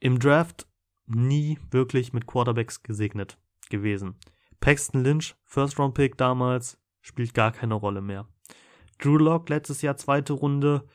[0.00, 0.66] Im Draft
[1.06, 3.38] nie wirklich mit Quarterbacks gesegnet
[3.70, 4.16] gewesen.
[4.58, 8.26] Paxton Lynch, First Round Pick damals, spielt gar keine Rolle mehr.
[8.98, 10.88] Drew Lock letztes Jahr zweite Runde.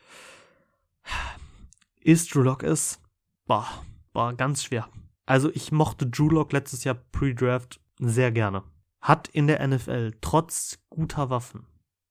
[2.02, 3.00] Ist Drew Lock es?
[3.46, 3.66] Boah,
[4.12, 4.90] war ganz schwer.
[5.30, 8.64] Also ich mochte Drew Lock letztes Jahr Pre-Draft sehr gerne.
[9.00, 11.66] Hat in der NFL trotz guter Waffen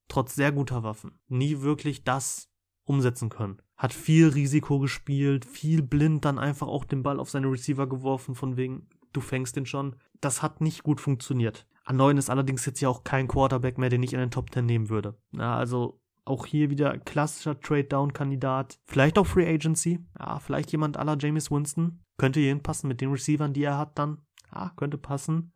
[0.09, 2.49] trotz sehr guter Waffen nie wirklich das
[2.83, 3.61] umsetzen können.
[3.77, 8.35] Hat viel Risiko gespielt, viel blind dann einfach auch den Ball auf seine Receiver geworfen,
[8.35, 9.95] von wegen, du fängst den schon.
[10.19, 11.65] Das hat nicht gut funktioniert.
[11.85, 14.51] An 9 ist allerdings jetzt ja auch kein Quarterback mehr, den ich in den Top
[14.51, 15.15] 10 nehmen würde.
[15.31, 18.79] Ja, also auch hier wieder klassischer Trade-Down-Kandidat.
[18.85, 19.99] Vielleicht auch Free Agency.
[20.19, 22.03] Ja, vielleicht jemand aller James Winston.
[22.19, 24.19] Könnte hier hinpassen mit den Receivern, die er hat dann.
[24.53, 25.53] Ja, könnte passen.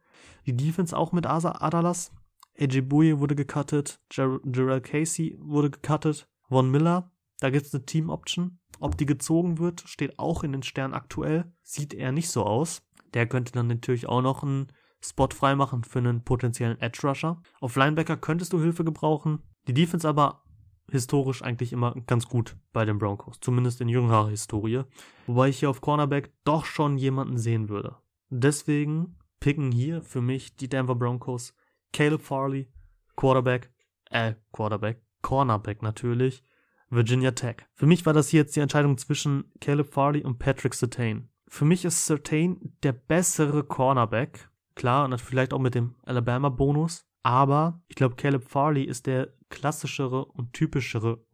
[0.47, 2.11] Die Defense auch mit Asa Adalas.
[2.59, 7.85] AJ Bouye wurde gecuttet, Ger Jarrell Casey wurde gecuttet, Von Miller, da gibt es eine
[7.85, 8.59] Team-Option.
[8.79, 11.51] Ob die gezogen wird, steht auch in den Sternen aktuell.
[11.63, 12.83] Sieht eher nicht so aus.
[13.13, 14.67] Der könnte dann natürlich auch noch einen
[15.01, 17.41] Spot freimachen für einen potenziellen Edge-Rusher.
[17.59, 19.41] Auf Linebacker könntest du Hilfe gebrauchen.
[19.67, 20.42] Die Defense aber
[20.91, 24.83] historisch eigentlich immer ganz gut bei den Broncos, zumindest in jüngerer Historie.
[25.27, 27.97] Wobei ich hier auf Cornerback doch schon jemanden sehen würde.
[28.29, 31.53] Deswegen picken hier für mich die Denver Broncos
[31.91, 32.71] Caleb Farley,
[33.15, 33.71] Quarterback,
[34.09, 36.43] äh, Quarterback, Cornerback natürlich,
[36.89, 37.57] Virginia Tech.
[37.73, 41.29] Für mich war das hier jetzt die Entscheidung zwischen Caleb Farley und Patrick Sertain.
[41.47, 44.49] Für mich ist Sertain der bessere Cornerback.
[44.75, 47.05] Klar, und vielleicht auch mit dem Alabama-Bonus.
[47.23, 51.25] Aber ich glaube, Caleb Farley ist der klassischere und typischere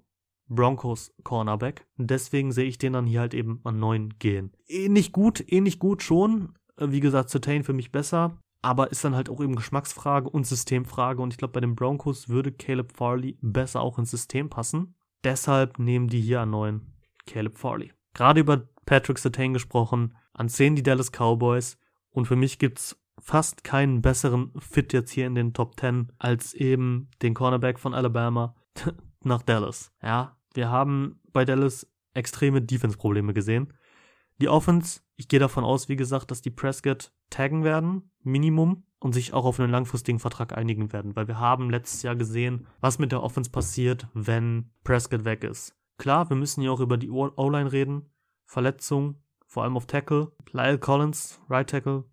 [0.47, 1.87] Broncos Cornerback.
[1.97, 4.51] Deswegen sehe ich den dann hier halt eben an 9 gehen.
[4.67, 6.53] Ähnlich gut, ähnlich gut schon.
[6.77, 11.21] Wie gesagt, Sertain für mich besser aber ist dann halt auch eben Geschmacksfrage und Systemfrage.
[11.21, 14.95] Und ich glaube, bei den Broncos würde Caleb Farley besser auch ins System passen.
[15.23, 16.93] Deshalb nehmen die hier an neuen
[17.25, 17.93] Caleb Farley.
[18.13, 21.77] Gerade über Patrick Sertain gesprochen, an 10 die Dallas Cowboys
[22.11, 26.53] und für mich gibt's fast keinen besseren Fit jetzt hier in den Top 10 als
[26.53, 28.55] eben den Cornerback von Alabama
[29.23, 29.91] nach Dallas.
[30.01, 33.73] Ja, wir haben bei Dallas extreme Defense-Probleme gesehen.
[34.41, 39.13] Die Offense, ich gehe davon aus, wie gesagt, dass die Prescott taggen werden, Minimum, und
[39.13, 42.99] sich auch auf einen langfristigen Vertrag einigen werden, weil wir haben letztes Jahr gesehen, was
[42.99, 45.75] mit der Offense passiert, wenn Prescott weg ist.
[45.97, 48.09] Klar, wir müssen hier auch über die O-Line reden,
[48.45, 50.31] Verletzungen, vor allem auf Tackle.
[50.51, 52.05] Lyle Collins, Right Tackle,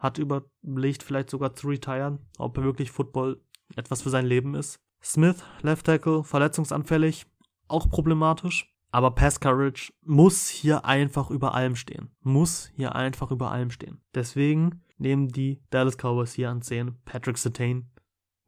[0.00, 3.40] hat überlegt, vielleicht sogar zu retiren, ob er wirklich Football
[3.76, 4.80] etwas für sein Leben ist.
[5.02, 7.26] Smith, Left Tackle, verletzungsanfällig,
[7.68, 8.66] auch problematisch.
[8.92, 12.10] Aber Pass Courage muss hier einfach über allem stehen.
[12.22, 14.02] Muss hier einfach über allem stehen.
[14.14, 17.88] Deswegen nehmen die Dallas Cowboys hier an 10 Patrick Sertain,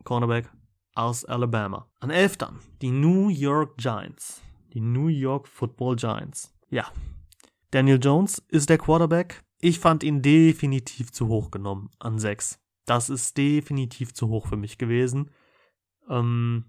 [0.02, 0.50] Cornerback
[0.94, 1.88] aus Alabama.
[2.00, 4.42] An 11 dann die New York Giants.
[4.72, 6.52] Die New York Football Giants.
[6.70, 6.86] Ja.
[7.70, 9.44] Daniel Jones ist der Quarterback.
[9.64, 12.59] Ich fand ihn definitiv zu hoch genommen an 6.
[12.85, 15.31] Das ist definitiv zu hoch für mich gewesen.
[16.09, 16.64] Ähm,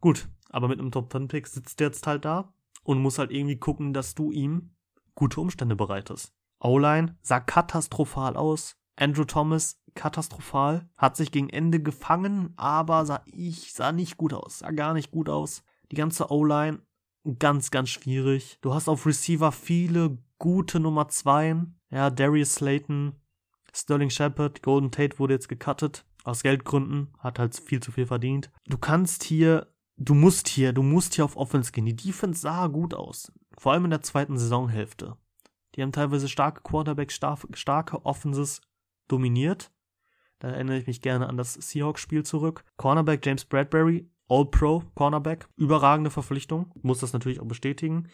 [0.00, 3.32] gut, aber mit einem Top 10 Pick sitzt er jetzt halt da und muss halt
[3.32, 4.76] irgendwie gucken, dass du ihm
[5.16, 6.32] gute Umstände bereitest.
[6.60, 8.76] O-Line sah katastrophal aus.
[8.94, 14.60] Andrew Thomas katastrophal, hat sich gegen Ende gefangen, aber sah ich sah nicht gut aus,
[14.60, 15.64] sah gar nicht gut aus.
[15.90, 16.80] Die ganze O-Line
[17.38, 18.58] ganz ganz schwierig.
[18.60, 21.64] Du hast auf Receiver viele gute Nummer 2.
[21.90, 23.14] Ja, Darius Slayton,
[23.74, 28.50] Sterling Shepard, Golden Tate wurde jetzt gecuttet aus Geldgründen, hat halt viel zu viel verdient.
[28.66, 29.66] Du kannst hier
[30.00, 31.86] du musst hier, du musst hier auf Offense gehen.
[31.86, 33.32] Die Defense sah gut aus.
[33.56, 35.16] Vor allem in der zweiten Saisonhälfte.
[35.74, 37.20] Die haben teilweise starke Quarterbacks,
[37.52, 38.60] starke Offenses
[39.06, 39.70] dominiert.
[40.40, 42.64] Da erinnere ich mich gerne an das Seahawks-Spiel zurück.
[42.76, 48.08] Cornerback James Bradbury, All-Pro Cornerback, überragende Verpflichtung, muss das natürlich auch bestätigen.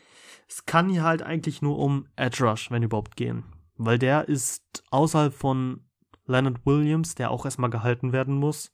[0.49, 3.45] Es kann hier halt eigentlich nur um Edge Rush, wenn überhaupt gehen.
[3.77, 5.85] Weil der ist außerhalb von
[6.25, 8.73] Leonard Williams, der auch erstmal gehalten werden muss,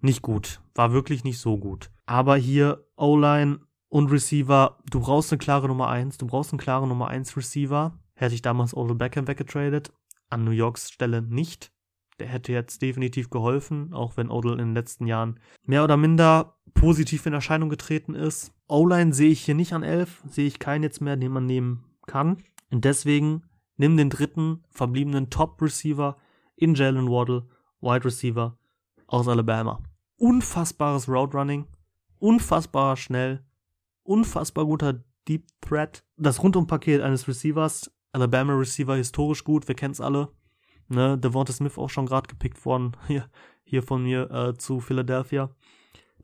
[0.00, 0.60] nicht gut.
[0.74, 1.90] War wirklich nicht so gut.
[2.06, 6.88] Aber hier O-Line und Receiver, du brauchst eine klare Nummer 1, du brauchst einen klaren
[6.88, 7.98] Nummer 1 Receiver.
[8.14, 9.92] Hätte ich damals Odell Beckham weggetradet,
[10.30, 11.72] an New Yorks Stelle nicht.
[12.18, 16.58] Der hätte jetzt definitiv geholfen, auch wenn Odell in den letzten Jahren mehr oder minder
[16.74, 18.52] positiv in Erscheinung getreten ist.
[18.66, 21.84] O-Line sehe ich hier nicht an 11, sehe ich keinen jetzt mehr, den man nehmen
[22.06, 22.42] kann.
[22.70, 23.44] Und deswegen
[23.76, 26.16] nimm den dritten verbliebenen Top-Receiver
[26.56, 27.48] in Jalen Waddle,
[27.80, 28.58] Wide Receiver
[29.06, 29.80] aus Alabama
[30.18, 31.66] unfassbares Route Running,
[32.18, 33.44] unfassbar schnell,
[34.02, 36.04] unfassbar guter Deep Threat.
[36.16, 40.28] Das Rundumpaket eines Receivers, Alabama Receiver historisch gut, wir kennen es alle.
[40.88, 43.28] Ne, Devonta Smith auch schon gerade gepickt worden, hier,
[43.62, 45.50] hier von mir äh, zu Philadelphia.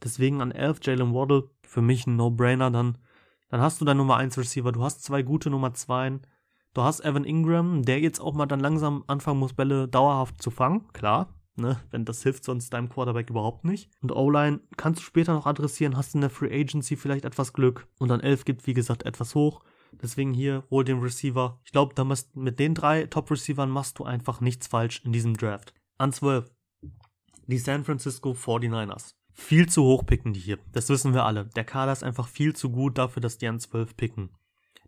[0.03, 2.99] Deswegen an 11 Jalen Waddle, für mich ein No-Brainer, dann,
[3.49, 6.19] dann hast du dein Nummer 1 Receiver, du hast zwei gute Nummer 2,
[6.75, 10.51] du hast Evan Ingram, der jetzt auch mal dann langsam anfangen muss, Bälle dauerhaft zu
[10.51, 11.81] fangen, klar, Ne?
[11.91, 13.89] Wenn das hilft sonst deinem Quarterback überhaupt nicht.
[14.03, 17.87] Und O-Line kannst du später noch adressieren, hast in der Free Agency vielleicht etwas Glück.
[17.99, 19.63] Und dann 11 gibt, wie gesagt, etwas hoch.
[20.03, 21.61] Deswegen hier, hol den Receiver.
[21.65, 21.95] Ich glaube,
[22.35, 25.75] mit den drei Top-Receivern machst du einfach nichts falsch in diesem Draft.
[25.99, 26.51] An 12.
[27.47, 29.15] Die San Francisco 49ers.
[29.33, 30.59] Viel zu hoch picken die hier.
[30.73, 31.47] Das wissen wir alle.
[31.57, 34.31] Der Kader ist einfach viel zu gut dafür, dass die an 12 picken.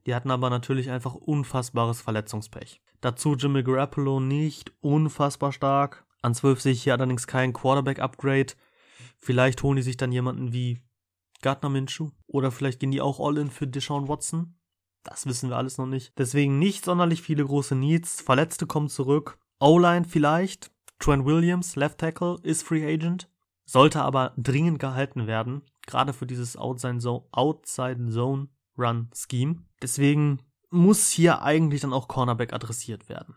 [0.07, 2.81] Die hatten aber natürlich einfach unfassbares Verletzungspech.
[3.01, 6.07] Dazu Jimmy Garoppolo nicht unfassbar stark.
[6.23, 8.55] An 12 sehe ich hier allerdings kein Quarterback-Upgrade.
[9.19, 10.81] Vielleicht holen die sich dann jemanden wie
[11.43, 12.11] Gardner Minshew.
[12.27, 14.55] Oder vielleicht gehen die auch All-In für Deshaun Watson.
[15.07, 16.13] Das wissen wir alles noch nicht.
[16.19, 18.21] Deswegen nicht sonderlich viele große Needs.
[18.21, 19.39] Verletzte kommen zurück.
[19.61, 20.73] O-Line vielleicht.
[20.99, 23.31] Trent Williams, Left Tackle, ist Free Agent.
[23.65, 25.63] Sollte aber dringend gehalten werden.
[25.87, 29.63] Gerade für dieses Outside Zone, Run Scheme.
[29.81, 30.41] Deswegen
[30.71, 33.37] muss hier eigentlich dann auch Cornerback adressiert werden.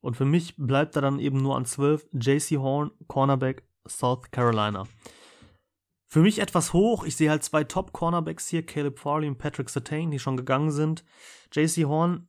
[0.00, 4.86] Und für mich bleibt er dann eben nur an 12 JC Horn, Cornerback South Carolina.
[6.12, 7.04] Für mich etwas hoch.
[7.04, 11.04] Ich sehe halt zwei Top-Cornerbacks hier, Caleb Farley und Patrick Sertain, die schon gegangen sind.
[11.52, 12.26] JC Horn,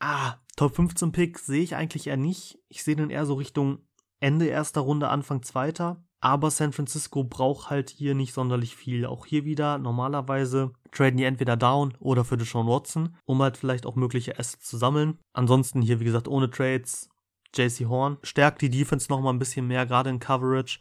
[0.00, 2.58] ah, Top 15 Pick sehe ich eigentlich eher nicht.
[2.68, 3.80] Ich sehe den eher so Richtung
[4.20, 6.02] Ende erster Runde, Anfang zweiter.
[6.20, 9.04] Aber San Francisco braucht halt hier nicht sonderlich viel.
[9.04, 13.84] Auch hier wieder, normalerweise traden die entweder down oder für Deshaun Watson, um halt vielleicht
[13.84, 15.18] auch mögliche Assets zu sammeln.
[15.34, 17.10] Ansonsten hier, wie gesagt, ohne Trades.
[17.54, 20.78] JC Horn stärkt die Defense nochmal ein bisschen mehr, gerade in Coverage.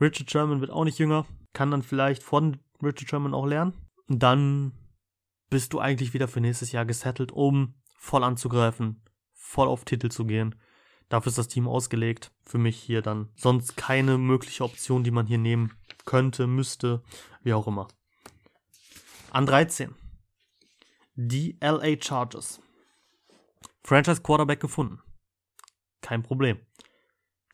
[0.00, 1.26] Richard Sherman wird auch nicht jünger,
[1.56, 3.72] kann dann vielleicht von Richard Sherman auch lernen.
[4.08, 4.72] Und dann
[5.48, 9.02] bist du eigentlich wieder für nächstes Jahr gesettelt, um voll anzugreifen,
[9.32, 10.54] voll auf Titel zu gehen.
[11.08, 12.30] Dafür ist das Team ausgelegt.
[12.44, 15.72] Für mich hier dann sonst keine mögliche Option, die man hier nehmen
[16.04, 17.02] könnte, müsste,
[17.42, 17.88] wie auch immer.
[19.30, 19.94] An 13.
[21.14, 22.60] Die LA Chargers.
[23.82, 25.00] Franchise Quarterback gefunden.
[26.02, 26.58] Kein Problem.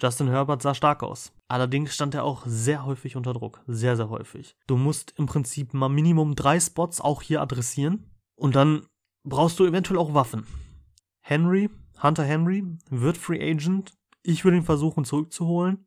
[0.01, 1.33] Justin Herbert sah stark aus.
[1.53, 3.61] Allerdings stand er auch sehr häufig unter Druck.
[3.67, 4.57] Sehr, sehr häufig.
[4.67, 8.11] Du musst im Prinzip mal Minimum drei Spots auch hier adressieren.
[8.37, 8.87] Und dann
[9.23, 10.47] brauchst du eventuell auch Waffen.
[11.21, 11.69] Henry,
[12.03, 13.93] Hunter Henry, wird Free Agent.
[14.23, 15.87] Ich würde ihn versuchen zurückzuholen.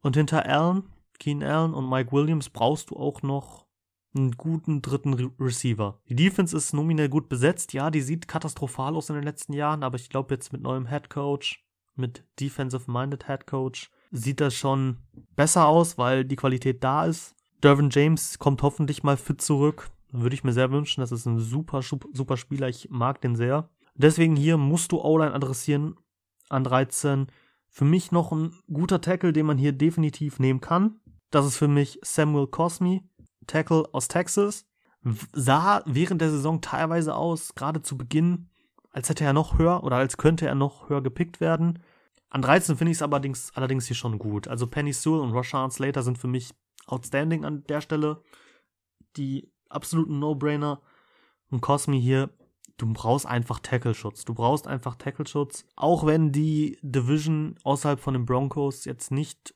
[0.00, 0.88] Und hinter Allen,
[1.20, 3.68] Keen Allen und Mike Williams brauchst du auch noch
[4.16, 6.00] einen guten dritten Re Receiver.
[6.08, 7.72] Die Defense ist nominell gut besetzt.
[7.72, 10.88] Ja, die sieht katastrophal aus in den letzten Jahren, aber ich glaube jetzt mit neuem
[10.88, 14.98] Head Coach, mit Defensive-Minded Head Coach, sieht das schon
[15.36, 17.34] besser aus, weil die Qualität da ist.
[17.62, 19.90] Dervin James kommt hoffentlich mal fit zurück.
[20.10, 21.00] Würde ich mir sehr wünschen.
[21.00, 22.68] Das ist ein super, super Spieler.
[22.68, 23.68] Ich mag den sehr.
[23.94, 25.96] Deswegen hier musst du O-Line adressieren
[26.48, 27.26] an 13.
[27.68, 31.00] Für mich noch ein guter Tackle, den man hier definitiv nehmen kann.
[31.30, 33.02] Das ist für mich Samuel Cosme,
[33.46, 34.66] Tackle aus Texas.
[35.32, 38.48] Sah während der Saison teilweise aus, gerade zu Beginn,
[38.90, 41.80] als hätte er noch höher oder als könnte er noch höher gepickt werden.
[42.30, 44.48] An 13 finde ich es allerdings, allerdings hier schon gut.
[44.48, 46.54] Also Penny Sewell und Rashawn Slater sind für mich
[46.86, 48.22] outstanding an der Stelle.
[49.16, 50.82] Die absoluten No-Brainer.
[51.50, 52.30] Und Cosme hier,
[52.76, 54.24] du brauchst einfach Tackle-Schutz.
[54.24, 55.64] Du brauchst einfach Tackle-Schutz.
[55.76, 59.54] Auch wenn die Division außerhalb von den Broncos jetzt nicht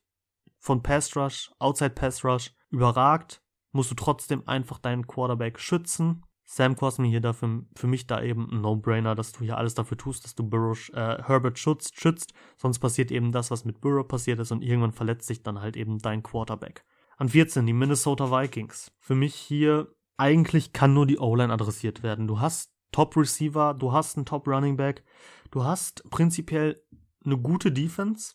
[0.58, 3.42] von Pass Rush, Outside Pass Rush überragt,
[3.72, 6.24] musst du trotzdem einfach deinen Quarterback schützen.
[6.54, 9.96] Sam Cosme hier dafür für mich da eben ein No-Brainer, dass du hier alles dafür
[9.96, 12.34] tust, dass du Burrow, äh, Herbert schützt, schützt.
[12.58, 15.78] Sonst passiert eben das, was mit Burrow passiert ist und irgendwann verletzt sich dann halt
[15.78, 16.84] eben dein Quarterback.
[17.16, 18.92] An 14 die Minnesota Vikings.
[18.98, 22.26] Für mich hier eigentlich kann nur die O-Line adressiert werden.
[22.26, 25.04] Du hast Top Receiver, du hast einen Top Running Back,
[25.52, 26.82] du hast prinzipiell
[27.24, 28.34] eine gute Defense.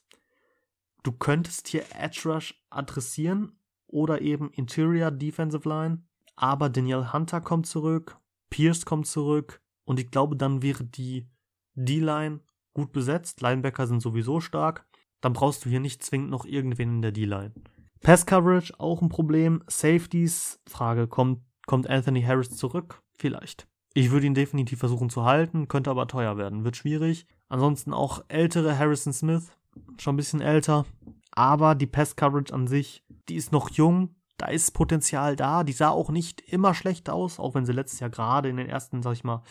[1.04, 6.07] Du könntest hier Edge Rush adressieren oder eben Interior Defensive Line.
[6.38, 8.18] Aber Daniel Hunter kommt zurück,
[8.50, 11.28] Pierce kommt zurück und ich glaube, dann wäre die
[11.76, 12.40] D-Line
[12.74, 13.42] gut besetzt.
[13.42, 14.86] Linebacker sind sowieso stark.
[15.20, 17.54] Dann brauchst du hier nicht zwingend noch irgendwen in der D-Line.
[18.02, 19.64] Pass Coverage auch ein Problem.
[19.68, 23.02] Safeties, Frage, kommt, kommt Anthony Harris zurück?
[23.18, 23.68] Vielleicht.
[23.96, 27.26] Ich würde ihn definitiv versuchen zu halten, könnte aber teuer werden, wird schwierig.
[27.50, 29.52] Ansonsten auch ältere Harrison Smith,
[29.98, 30.86] schon ein bisschen älter.
[31.32, 35.64] Aber die Pass Coverage an sich, die ist noch jung, da ist Potenzial da.
[35.64, 38.70] Die sah auch nicht immer schlecht aus, auch wenn sie letztes Jahr gerade in den
[38.70, 39.44] ersten, sag ich mal,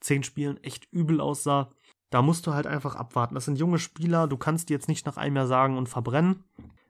[0.00, 1.70] zehn Spielen echt übel aussah.
[2.10, 3.34] Da musst du halt einfach abwarten.
[3.34, 6.44] Das sind junge Spieler, du kannst die jetzt nicht nach einem Jahr sagen und verbrennen.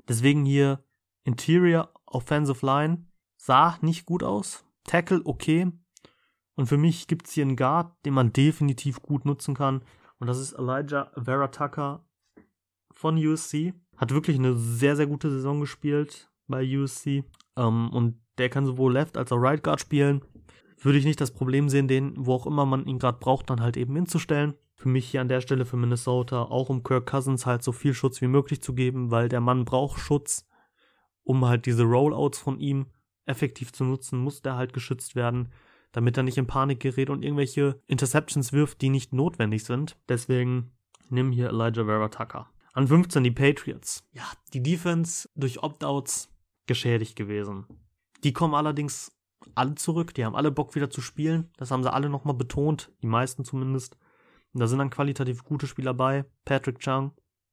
[0.08, 0.84] Deswegen hier
[1.22, 4.64] Interior Offensive Line sah nicht gut aus.
[4.84, 5.70] Tackle okay.
[6.56, 9.82] Und für mich gibt es hier einen Guard, den man definitiv gut nutzen kann.
[10.18, 12.04] Und das ist Elijah Vera Tucker
[12.90, 13.74] von USC.
[13.96, 17.24] Hat wirklich eine sehr, sehr gute Saison gespielt bei USC.
[17.56, 20.22] Ähm, und der kann sowohl Left als auch Right Guard spielen.
[20.80, 23.60] Würde ich nicht das Problem sehen, den, wo auch immer man ihn gerade braucht, dann
[23.60, 24.54] halt eben hinzustellen.
[24.74, 27.94] Für mich hier an der Stelle für Minnesota, auch um Kirk Cousins halt so viel
[27.94, 30.46] Schutz wie möglich zu geben, weil der Mann braucht Schutz,
[31.22, 32.86] um halt diese Rollouts von ihm
[33.24, 35.52] effektiv zu nutzen, muss der halt geschützt werden,
[35.92, 39.96] damit er nicht in Panik gerät und irgendwelche Interceptions wirft, die nicht notwendig sind.
[40.08, 40.72] Deswegen
[41.08, 42.50] nimm hier Elijah Vera Tucker.
[42.72, 44.06] An 15 die Patriots.
[44.12, 46.33] Ja, die Defense durch Opt-outs
[46.66, 47.66] geschädigt gewesen.
[48.22, 49.12] Die kommen allerdings
[49.54, 51.50] alle zurück, die haben alle Bock wieder zu spielen.
[51.56, 53.96] Das haben sie alle nochmal betont, die meisten zumindest.
[54.52, 56.24] Und da sind dann qualitativ gute Spieler bei.
[56.44, 57.12] Patrick Chung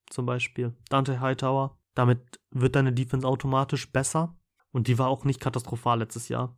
[0.10, 1.78] zum Beispiel, Dante Hightower.
[1.94, 4.38] Damit wird deine Defense automatisch besser.
[4.72, 6.56] Und die war auch nicht katastrophal letztes Jahr.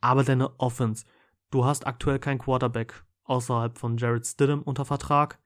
[0.00, 1.04] Aber deine Offense.
[1.50, 5.38] Du hast aktuell keinen Quarterback außerhalb von Jared Stidham unter Vertrag.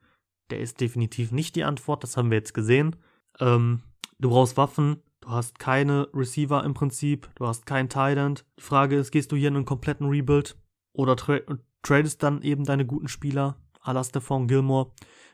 [0.51, 2.95] Der ist definitiv nicht die Antwort, das haben wir jetzt gesehen.
[3.41, 3.83] Ähm,
[4.19, 8.45] du brauchst Waffen, Du hast keine Receiver im Prinzip, du hast keinen Tight.
[8.57, 10.57] Die Frage ist, gehst du hier in einen kompletten Rebuild
[10.93, 11.41] oder tra
[11.83, 14.93] tradest dann eben deine guten Spieler, à Stephon Gilmore?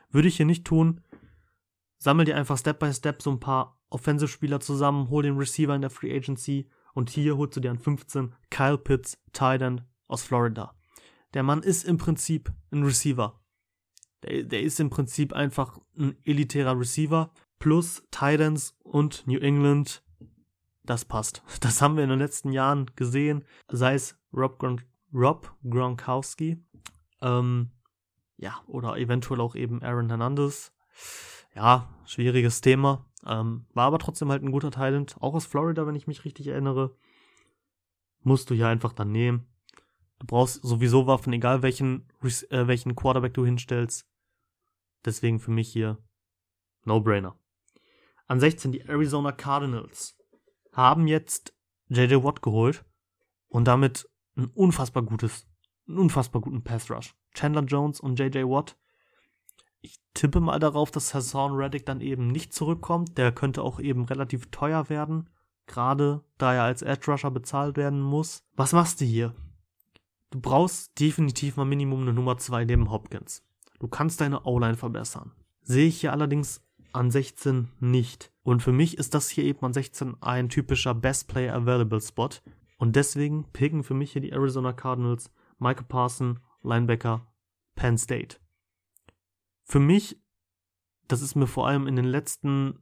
[0.09, 1.01] Würde ich hier nicht tun.
[1.99, 5.81] Sammel dir einfach Step by Step so ein paar Offensive-Spieler zusammen, hol den Receiver in
[5.81, 9.61] der Free Agency und hier holst du dir an 15 Kyle Pitts, Tight
[10.07, 10.73] aus Florida.
[11.35, 13.39] Der Mann ist im Prinzip ein Receiver.
[14.23, 17.31] Der, der ist im Prinzip einfach ein elitärer Receiver
[17.63, 20.03] plus Titans und New England,
[20.83, 21.43] das passt.
[21.61, 24.81] Das haben wir in den letzten Jahren gesehen, sei es Rob, Gron
[25.13, 26.61] Rob Gronkowski,
[27.21, 27.71] ähm,
[28.35, 30.73] ja, oder eventuell auch eben Aaron Hernandez.
[31.55, 33.05] Ja, schwieriges Thema.
[33.25, 36.47] Ähm, war aber trotzdem halt ein guter Talent, auch aus Florida, wenn ich mich richtig
[36.47, 36.93] erinnere.
[38.23, 39.47] Musst du hier einfach dann nehmen.
[40.19, 42.09] Du brauchst sowieso Waffen, egal welchen,
[42.49, 44.05] äh, welchen Quarterback du hinstellst.
[45.05, 45.97] Deswegen für mich hier
[46.83, 47.37] No-Brainer.
[48.27, 50.17] An 16 die Arizona Cardinals
[50.71, 51.53] haben jetzt
[51.89, 52.85] JJ Watt geholt
[53.47, 55.47] und damit ein unfassbar gutes,
[55.87, 57.15] einen unfassbar guten Pass Rush.
[57.33, 58.77] Chandler Jones und JJ Watt.
[59.81, 63.17] Ich tippe mal darauf, dass Hassan Reddick dann eben nicht zurückkommt.
[63.17, 65.29] Der könnte auch eben relativ teuer werden.
[65.67, 68.43] Gerade da er als Edge Rusher bezahlt werden muss.
[68.55, 69.35] Was machst du hier?
[70.31, 73.45] Du brauchst definitiv mal Minimum eine Nummer 2 neben Hopkins.
[73.79, 75.31] Du kannst deine O-Line verbessern.
[75.61, 78.31] Sehe ich hier allerdings an 16 nicht.
[78.43, 82.29] Und für mich ist das hier eben an 16 ein typischer Best Player Available Spot.
[82.77, 87.27] Und deswegen picken für mich hier die Arizona Cardinals Michael Parson, Linebacker,
[87.75, 88.37] Penn State.
[89.63, 90.21] Für mich,
[91.07, 92.79] das ist mir vor allem in den letzten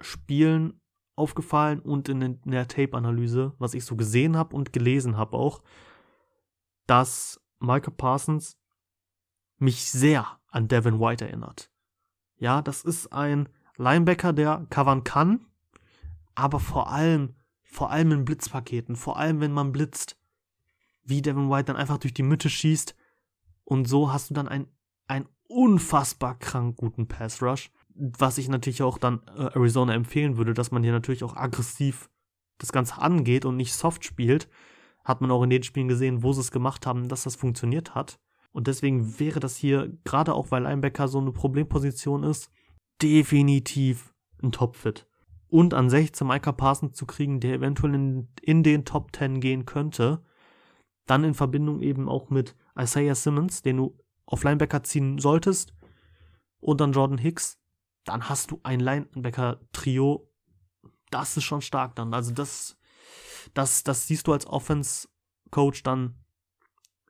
[0.00, 0.80] Spielen
[1.16, 5.62] aufgefallen und in der Tape-Analyse, was ich so gesehen habe und gelesen habe auch,
[6.86, 8.58] dass Michael Parsons
[9.58, 11.70] mich sehr an Devin White erinnert.
[12.44, 15.46] Ja, das ist ein Linebacker, der covern kann,
[16.34, 20.18] aber vor allem, vor allem in Blitzpaketen, vor allem wenn man blitzt,
[21.04, 22.94] wie Devin White dann einfach durch die Mitte schießt
[23.64, 24.66] und so hast du dann ein,
[25.06, 30.52] ein unfassbar krank guten Pass Rush, was ich natürlich auch dann äh, Arizona empfehlen würde,
[30.52, 32.10] dass man hier natürlich auch aggressiv
[32.58, 34.50] das Ganze angeht und nicht soft spielt.
[35.02, 37.94] Hat man auch in den Spielen gesehen, wo sie es gemacht haben, dass das funktioniert
[37.94, 38.18] hat.
[38.54, 42.52] Und deswegen wäre das hier, gerade auch weil Linebacker so eine Problemposition ist,
[43.02, 45.08] definitiv ein Top-Fit.
[45.48, 49.66] Und an 16 Micah Parsons zu kriegen, der eventuell in, in den Top 10 gehen
[49.66, 50.22] könnte,
[51.06, 55.74] dann in Verbindung eben auch mit Isaiah Simmons, den du auf Linebacker ziehen solltest,
[56.60, 57.58] und dann Jordan Hicks,
[58.04, 60.30] dann hast du ein Linebacker-Trio.
[61.10, 62.14] Das ist schon stark dann.
[62.14, 62.78] Also das,
[63.52, 66.23] das, das siehst du als Offense-Coach dann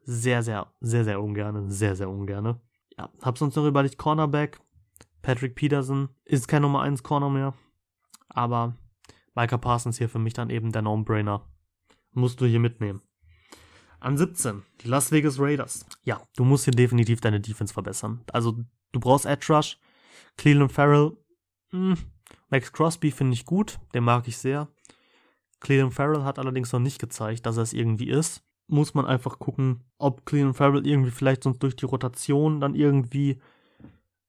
[0.04, 1.70] sehr, sehr, sehr, sehr ungerne.
[1.70, 2.60] Sehr, sehr ungerne.
[2.96, 4.60] Ja, hab's uns noch überlegt, Cornerback.
[5.22, 7.54] Patrick Peterson ist kein Nummer 1 Corner mehr.
[8.28, 8.76] Aber
[9.34, 11.48] Micah Parsons hier für mich dann eben der No-Brainer.
[12.12, 13.00] Musst du hier mitnehmen.
[14.00, 15.86] An 17, die Las Vegas Raiders.
[16.02, 18.22] Ja, du musst hier definitiv deine Defense verbessern.
[18.32, 19.78] Also, du brauchst Edge Rush.
[20.36, 21.16] Cleveland Farrell,
[21.72, 22.04] mh, hm,
[22.50, 24.68] Max Crosby finde ich gut, den mag ich sehr.
[25.60, 29.38] Cleveland Farrell hat allerdings noch nicht gezeigt, dass er es irgendwie ist muss man einfach
[29.38, 33.40] gucken, ob Cleveland Farrell irgendwie vielleicht sonst durch die Rotation dann irgendwie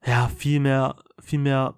[0.05, 1.75] ja viel mehr, viel mehr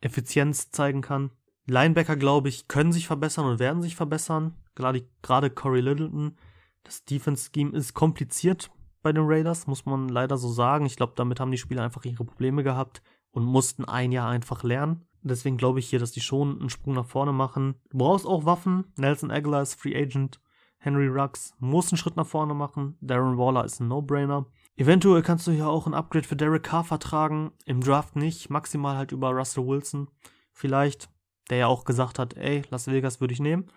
[0.00, 1.30] Effizienz zeigen kann.
[1.66, 4.54] Linebacker, glaube ich, können sich verbessern und werden sich verbessern.
[4.74, 6.36] Gerade, gerade Corey Littleton.
[6.84, 8.70] Das Defense-Scheme ist kompliziert
[9.02, 10.86] bei den Raiders, muss man leider so sagen.
[10.86, 13.02] Ich glaube, damit haben die Spieler einfach ihre Probleme gehabt
[13.32, 15.06] und mussten ein Jahr einfach lernen.
[15.22, 17.74] Deswegen glaube ich hier, dass die schon einen Sprung nach vorne machen.
[17.90, 18.84] Du brauchst auch Waffen.
[18.96, 20.40] Nelson Aguilar ist Free Agent.
[20.78, 22.96] Henry Ruggs muss einen Schritt nach vorne machen.
[23.00, 24.46] Darren Waller ist ein No-Brainer.
[24.76, 27.52] Eventuell kannst du hier auch ein Upgrade für Derek Carr vertragen.
[27.64, 28.50] Im Draft nicht.
[28.50, 30.08] Maximal halt über Russell Wilson.
[30.52, 31.08] Vielleicht.
[31.48, 33.70] Der ja auch gesagt hat, ey, Las Vegas würde ich nehmen.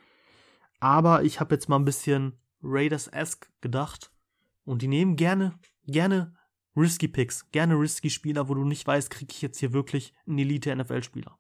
[0.80, 4.12] Aber ich habe jetzt mal ein bisschen Raiders-esque gedacht.
[4.66, 6.36] Und die nehmen gerne, gerne
[6.76, 7.50] risky Picks.
[7.52, 11.38] Gerne risky Spieler, wo du nicht weißt, kriege ich jetzt hier wirklich einen Elite-NFL-Spieler.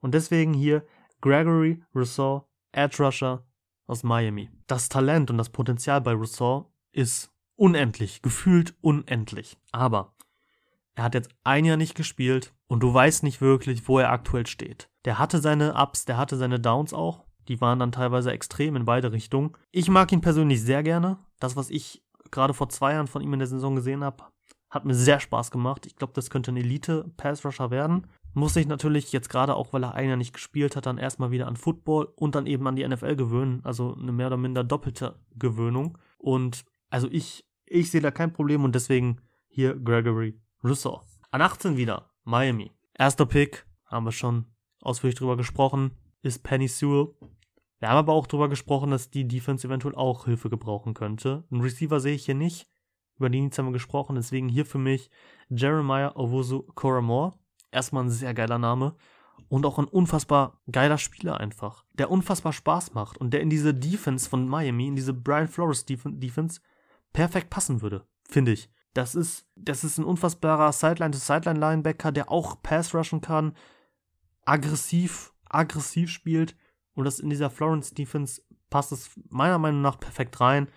[0.00, 0.84] Und deswegen hier
[1.20, 3.46] Gregory Rousseau, Edge Rusher,
[3.86, 4.50] aus Miami.
[4.66, 9.58] Das Talent und das Potenzial bei Rousseau ist unendlich, gefühlt unendlich.
[9.72, 10.14] Aber
[10.94, 14.46] er hat jetzt ein Jahr nicht gespielt und du weißt nicht wirklich, wo er aktuell
[14.46, 14.88] steht.
[15.04, 17.24] Der hatte seine Ups, der hatte seine Downs auch.
[17.48, 19.52] Die waren dann teilweise extrem in beide Richtungen.
[19.70, 21.18] Ich mag ihn persönlich sehr gerne.
[21.40, 24.24] Das, was ich gerade vor zwei Jahren von ihm in der Saison gesehen habe,
[24.70, 25.84] hat mir sehr Spaß gemacht.
[25.86, 29.94] Ich glaube, das könnte ein Elite-Pass-Rusher werden muss sich natürlich jetzt gerade auch, weil er
[29.94, 32.86] ein Jahr nicht gespielt hat, dann erstmal wieder an Football und dann eben an die
[32.86, 33.60] NFL gewöhnen.
[33.64, 35.98] Also eine mehr oder minder doppelte Gewöhnung.
[36.18, 41.02] Und also ich, ich sehe da kein Problem und deswegen hier Gregory Rousseau.
[41.30, 42.72] An 18 wieder Miami.
[42.96, 44.46] Erster Pick, haben wir schon
[44.80, 47.14] ausführlich drüber gesprochen, ist Penny Sewell.
[47.78, 51.44] Wir haben aber auch drüber gesprochen, dass die Defense eventuell auch Hilfe gebrauchen könnte.
[51.50, 52.66] Einen Receiver sehe ich hier nicht.
[53.16, 55.10] Über die Needs haben wir gesprochen, deswegen hier für mich
[55.48, 57.34] Jeremiah Owusu Coramore
[57.74, 58.96] erstmal ein sehr geiler Name
[59.48, 63.74] und auch ein unfassbar geiler Spieler einfach, der unfassbar Spaß macht und der in diese
[63.74, 66.60] Defense von Miami, in diese Brian Flores Defense
[67.12, 68.70] perfekt passen würde, finde ich.
[68.94, 73.54] Das ist, das ist ein unfassbarer Sideline-to-Sideline-Linebacker, der auch Pass rushen kann,
[74.44, 76.56] aggressiv, aggressiv spielt
[76.94, 80.68] und das in dieser Florence Defense passt es meiner Meinung nach perfekt rein.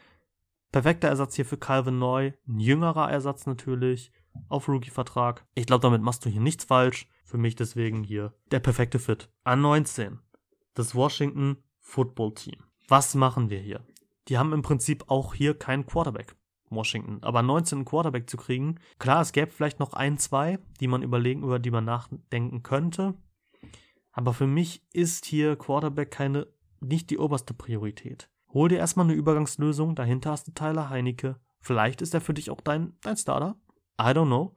[0.72, 4.12] Perfekter Ersatz hier für Calvin Neu, ein jüngerer Ersatz natürlich,
[4.50, 5.46] auf Rookie-Vertrag.
[5.56, 7.08] Ich glaube, damit machst du hier nichts falsch.
[7.24, 9.30] Für mich deswegen hier der perfekte Fit.
[9.44, 10.20] An 19.
[10.74, 12.64] Das Washington Football Team.
[12.88, 13.86] Was machen wir hier?
[14.28, 16.36] Die haben im Prinzip auch hier keinen Quarterback.
[16.70, 17.20] Washington.
[17.22, 21.02] Aber 19 einen Quarterback zu kriegen, klar, es gäbe vielleicht noch ein, zwei, die man
[21.02, 23.14] überlegen, über die man nachdenken könnte.
[24.12, 26.48] Aber für mich ist hier Quarterback keine,
[26.80, 28.30] nicht die oberste Priorität.
[28.54, 29.96] Hol dir erstmal eine Übergangslösung.
[29.96, 31.40] Dahinter hast du Tyler Heinecke.
[31.60, 33.60] Vielleicht ist er für dich auch dein, dein Starter.
[34.00, 34.56] I don't know.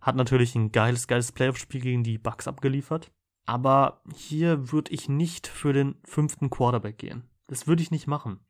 [0.00, 3.10] Hat natürlich ein geiles, geiles Playoff-Spiel gegen die Bucks abgeliefert.
[3.46, 7.28] Aber hier würde ich nicht für den fünften Quarterback gehen.
[7.46, 8.40] Das würde ich nicht machen.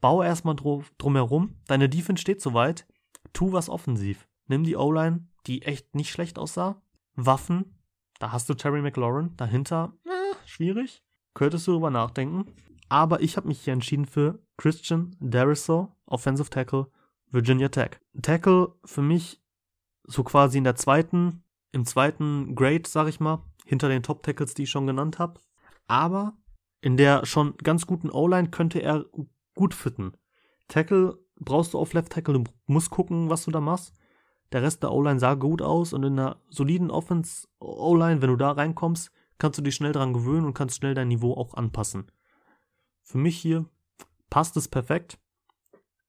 [0.00, 1.56] Bau erstmal drum, drumherum.
[1.66, 2.86] Deine Defense steht soweit.
[3.32, 4.26] Tu was offensiv.
[4.46, 6.82] Nimm die O-Line, die echt nicht schlecht aussah.
[7.14, 7.76] Waffen.
[8.18, 9.36] Da hast du Terry McLaurin.
[9.36, 11.02] Dahinter, äh, schwierig.
[11.34, 12.46] Könntest du drüber nachdenken.
[12.88, 16.90] Aber ich habe mich hier entschieden für Christian Darisaw, Offensive Tackle,
[17.30, 18.00] Virginia Tech.
[18.20, 19.39] Tackle für mich
[20.10, 24.54] so quasi in der zweiten, im zweiten Grade, sag ich mal, hinter den Top Tackles,
[24.54, 25.40] die ich schon genannt habe.
[25.86, 26.36] Aber
[26.80, 29.04] in der schon ganz guten O-Line könnte er
[29.54, 30.12] gut fitten.
[30.68, 33.94] Tackle brauchst du auf Left Tackle, du musst gucken, was du da machst.
[34.52, 38.36] Der Rest der O-Line sah gut aus und in einer soliden Offense O-Line, wenn du
[38.36, 42.10] da reinkommst, kannst du dich schnell dran gewöhnen und kannst schnell dein Niveau auch anpassen.
[43.02, 43.66] Für mich hier
[44.28, 45.18] passt es perfekt.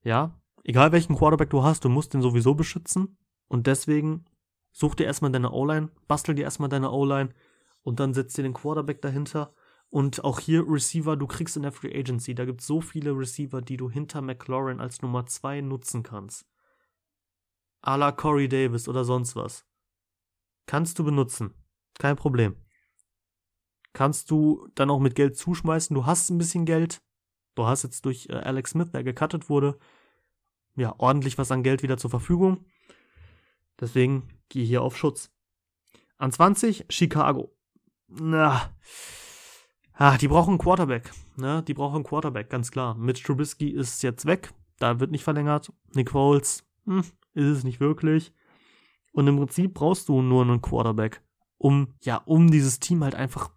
[0.04, 3.18] Ja, egal welchen Quarterback du hast, du musst den sowieso beschützen.
[3.52, 4.26] Und deswegen
[4.72, 7.30] such dir erstmal deine O-Line, bastel dir erstmal deine O-Line
[7.84, 9.54] und dann setzt dir den Quarterback dahinter.
[9.90, 13.12] Und auch hier Receiver, du kriegst in der Free Agency, da gibt es so viele
[13.12, 16.48] Receiver, die du hinter McLaurin als Nummer 2 nutzen kannst.
[17.82, 19.66] A la Corey Davis oder sonst was.
[20.66, 21.54] Kannst du benutzen.
[22.00, 22.56] Kein Problem
[23.94, 25.94] kannst du dann auch mit Geld zuschmeißen.
[25.94, 27.02] Du hast ein bisschen Geld.
[27.56, 29.78] Du hast jetzt durch äh, Alex Smith, der gecuttet wurde,
[30.76, 32.66] ja, ordentlich was an Geld wieder zur Verfügung.
[33.82, 35.34] Deswegen gehe hier auf Schutz.
[36.18, 37.52] An 20 Chicago.
[38.08, 38.72] Na,
[39.94, 41.12] ah, die brauchen einen Quarterback.
[41.36, 41.64] Ne?
[41.64, 42.96] Die brauchen einen Quarterback, ganz klar.
[42.96, 44.54] Mitch Trubisky ist jetzt weg.
[44.78, 45.74] Da wird nicht verlängert.
[45.94, 47.00] Nick Foles, hm,
[47.34, 48.34] ist es nicht wirklich.
[49.14, 51.22] Und im Prinzip brauchst du nur einen Quarterback,
[51.58, 53.52] um, ja, um dieses Team halt einfach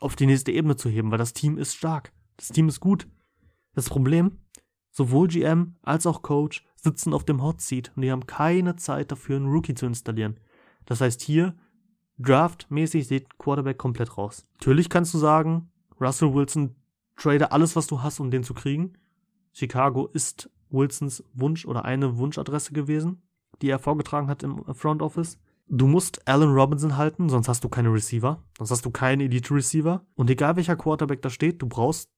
[0.00, 2.12] auf die nächste Ebene zu heben, weil das Team ist stark.
[2.36, 3.06] Das Team ist gut.
[3.74, 4.38] Das Problem,
[4.94, 9.12] sowohl GM als auch Coach sitzen auf dem Hot Seat und die haben keine Zeit
[9.12, 10.38] dafür, einen Rookie zu installieren.
[10.86, 11.54] Das heißt, hier,
[12.18, 14.46] draftmäßig sieht Quarterback komplett raus.
[14.54, 15.70] Natürlich kannst du sagen,
[16.00, 16.76] Russell Wilson
[17.16, 18.92] trade alles, was du hast, um den zu kriegen.
[19.52, 23.22] Chicago ist Wilsons Wunsch oder eine Wunschadresse gewesen,
[23.62, 25.38] die er vorgetragen hat im Front Office.
[25.66, 28.42] Du musst Allen Robinson halten, sonst hast du keine Receiver.
[28.58, 30.04] Sonst hast du keinen Elite-Receiver.
[30.14, 32.10] Und egal welcher Quarterback da steht, du brauchst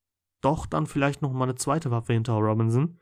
[0.46, 2.98] doch dann vielleicht noch mal eine zweite Waffe hinter Robinson.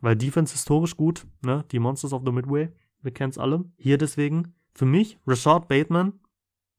[0.00, 1.64] Weil Defense historisch gut, ne?
[1.72, 3.64] Die Monsters of the Midway, wir kennen es alle.
[3.78, 6.20] Hier deswegen, für mich, Rashad Bateman,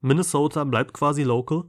[0.00, 1.64] Minnesota bleibt quasi local.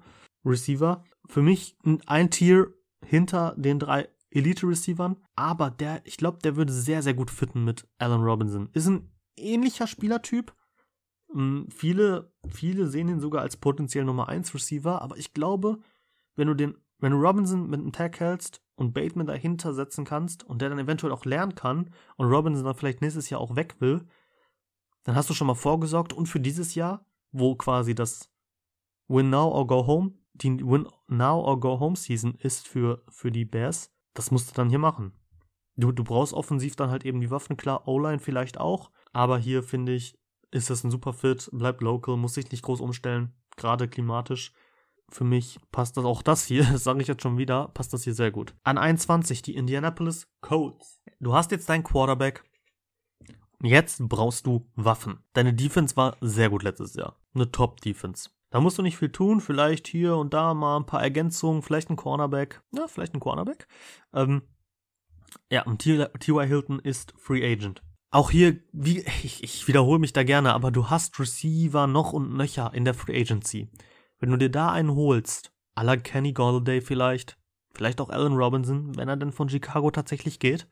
[0.46, 1.04] Receiver.
[1.28, 5.18] Für mich ein Tier hinter den drei Elite-Receivern.
[5.36, 8.70] Aber der, ich glaube, der würde sehr, sehr gut fitten mit Allen Robinson.
[8.74, 10.54] Ist ein ähnlicher Spielertyp,
[11.32, 15.80] hm, viele, viele sehen ihn sogar als potenziell Nummer 1 Receiver, aber ich glaube,
[16.36, 20.44] wenn du den, wenn du Robinson mit einem Tag hältst und Bateman dahinter setzen kannst
[20.44, 23.76] und der dann eventuell auch lernen kann und Robinson dann vielleicht nächstes Jahr auch weg
[23.80, 24.06] will,
[25.04, 28.30] dann hast du schon mal vorgesorgt und für dieses Jahr, wo quasi das
[29.08, 33.32] Win Now or Go Home, die Win Now or Go Home Season ist für, für
[33.32, 35.14] die Bears, das musst du dann hier machen.
[35.76, 39.64] Du, du brauchst offensiv dann halt eben die Waffen, klar, O-Line vielleicht auch, aber hier
[39.64, 40.20] finde ich,
[40.52, 44.54] ist das ein super Fit, bleibt local, muss sich nicht groß umstellen, gerade klimatisch.
[45.12, 48.04] Für mich passt das auch das hier, das sage ich jetzt schon wieder, passt das
[48.04, 48.56] hier sehr gut.
[48.64, 51.02] An 21 die Indianapolis Colts.
[51.20, 52.44] Du hast jetzt deinen Quarterback.
[53.62, 55.20] Jetzt brauchst du Waffen.
[55.34, 57.18] Deine Defense war sehr gut letztes Jahr.
[57.34, 58.30] Eine Top-Defense.
[58.52, 61.90] Da musst du nicht viel tun, vielleicht hier und da mal ein paar Ergänzungen, vielleicht
[61.90, 62.62] ein Cornerback.
[62.72, 63.68] Ja, vielleicht ein Cornerback.
[64.14, 64.44] Ähm,
[65.52, 66.48] ja, und T.Y.
[66.48, 67.84] Hilton ist Free Agent.
[68.12, 72.34] Auch hier, wie, ich, ich wiederhole mich da gerne, aber du hast Receiver noch und
[72.34, 73.70] nöcher in der Free Agency.
[74.20, 77.38] Wenn du dir da einen holst, à la Kenny Galladay vielleicht,
[77.74, 80.68] vielleicht auch Allen Robinson, wenn er denn von Chicago tatsächlich geht,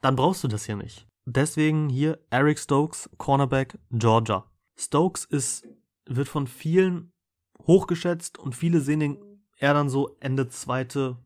[0.00, 1.06] dann brauchst du das hier nicht.
[1.24, 4.50] Deswegen hier Eric Stokes, Cornerback, Georgia.
[4.76, 5.68] Stokes ist,
[6.06, 7.12] wird von vielen
[7.66, 9.18] hochgeschätzt und viele sehen ihn
[9.58, 11.18] eher dann so Ende zweite,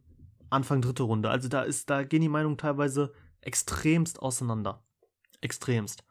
[0.50, 1.30] Anfang dritte Runde.
[1.30, 4.82] Also da ist, da gehen die Meinungen teilweise extremst auseinander
[5.42, 6.04] extremst.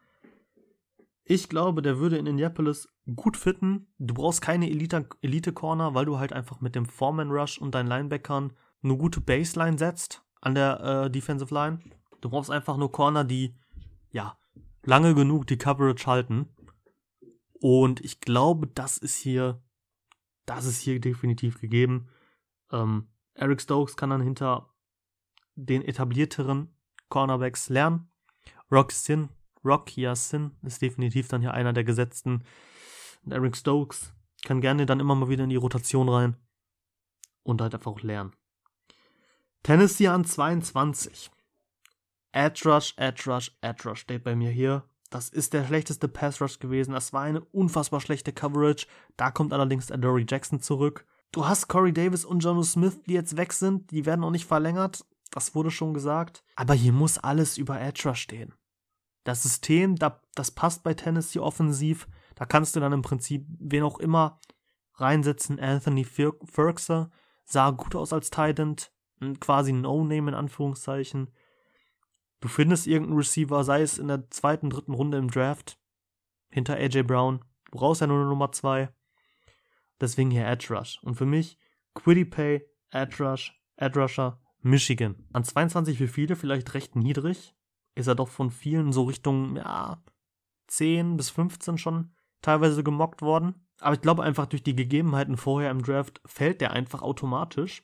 [1.24, 3.92] Ich glaube, der würde in Indianapolis gut fitten.
[3.98, 8.52] Du brauchst keine Elite-Corner, weil du halt einfach mit dem Foreman-Rush und deinen Linebackern
[8.82, 11.78] eine gute Baseline setzt an der äh, Defensive Line.
[12.20, 13.54] Du brauchst einfach nur Corner, die,
[14.10, 14.36] ja,
[14.82, 16.48] lange genug die Coverage halten.
[17.60, 19.62] Und ich glaube, das ist hier,
[20.46, 22.08] das ist hier definitiv gegeben.
[22.72, 24.74] Ähm, Eric Stokes kann dann hinter
[25.54, 26.74] den etablierteren
[27.08, 28.10] Cornerbacks lernen.
[28.70, 29.28] Rock Sin,
[29.64, 32.44] Rock Sin ist definitiv dann hier einer der gesetzten.
[33.24, 34.12] Und Eric Stokes
[34.44, 36.36] kann gerne dann immer mal wieder in die Rotation rein
[37.42, 38.32] und halt einfach auch lernen.
[39.62, 41.30] Tennessee an 22.
[42.32, 44.84] Edge Rush, Edge Rush, Edge Rush steht bei mir hier.
[45.10, 46.92] Das ist der schlechteste Pass Rush gewesen.
[46.94, 48.86] Das war eine unfassbar schlechte Coverage.
[49.16, 51.06] Da kommt allerdings Adoree Jackson zurück.
[51.32, 53.90] Du hast Corey Davis und Jono Smith, die jetzt weg sind.
[53.90, 55.04] Die werden auch nicht verlängert.
[55.30, 56.42] Das wurde schon gesagt.
[56.56, 58.54] Aber hier muss alles über Edge Rush stehen.
[59.24, 62.08] Das System, das passt bei Tennessee offensiv.
[62.34, 64.40] Da kannst du dann im Prinzip wen auch immer
[64.94, 65.60] reinsetzen.
[65.60, 67.12] Anthony Ferguson
[67.44, 68.76] sah gut aus als Titan.
[69.38, 71.30] Quasi No-Name in Anführungszeichen.
[72.40, 75.78] Du findest irgendeinen Receiver, sei es in der zweiten, dritten Runde im Draft,
[76.50, 77.44] hinter AJ Brown.
[77.70, 78.92] Du brauchst ja nur eine Nummer zwei.
[80.00, 80.98] Deswegen hier Edge Rush.
[81.04, 81.56] Und für mich
[81.94, 85.24] Quiddy Pay, Edge Rush, Edge Rusher, Michigan.
[85.32, 87.54] An 22 für viele vielleicht recht niedrig.
[87.94, 90.02] Ist er doch von vielen so Richtung, ja,
[90.68, 93.66] 10 bis 15 schon teilweise gemockt worden.
[93.80, 97.82] Aber ich glaube einfach durch die Gegebenheiten vorher im Draft fällt der einfach automatisch,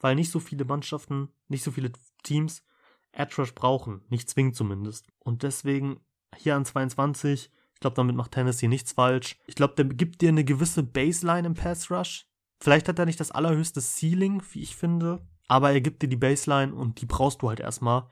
[0.00, 1.92] weil nicht so viele Mannschaften, nicht so viele
[2.22, 2.64] Teams
[3.12, 5.06] Edge brauchen, nicht zwingend zumindest.
[5.18, 6.00] Und deswegen
[6.36, 9.38] hier an 22, ich glaube, damit macht Tennessee nichts falsch.
[9.46, 12.26] Ich glaube, der gibt dir eine gewisse Baseline im Pass Rush.
[12.60, 16.16] Vielleicht hat er nicht das allerhöchste Ceiling, wie ich finde, aber er gibt dir die
[16.16, 18.08] Baseline und die brauchst du halt erstmal.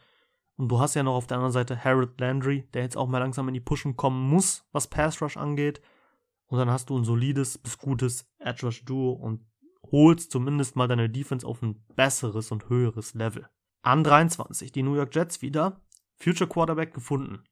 [0.62, 3.18] Und du hast ja noch auf der anderen Seite Harold Landry, der jetzt auch mal
[3.18, 5.82] langsam in die Pushen kommen muss, was Pass Rush angeht.
[6.46, 9.44] Und dann hast du ein solides bis gutes Edge Rush Duo und
[9.90, 13.48] holst zumindest mal deine Defense auf ein besseres und höheres Level.
[13.82, 15.80] An 23, die New York Jets wieder.
[16.20, 17.42] Future Quarterback gefunden.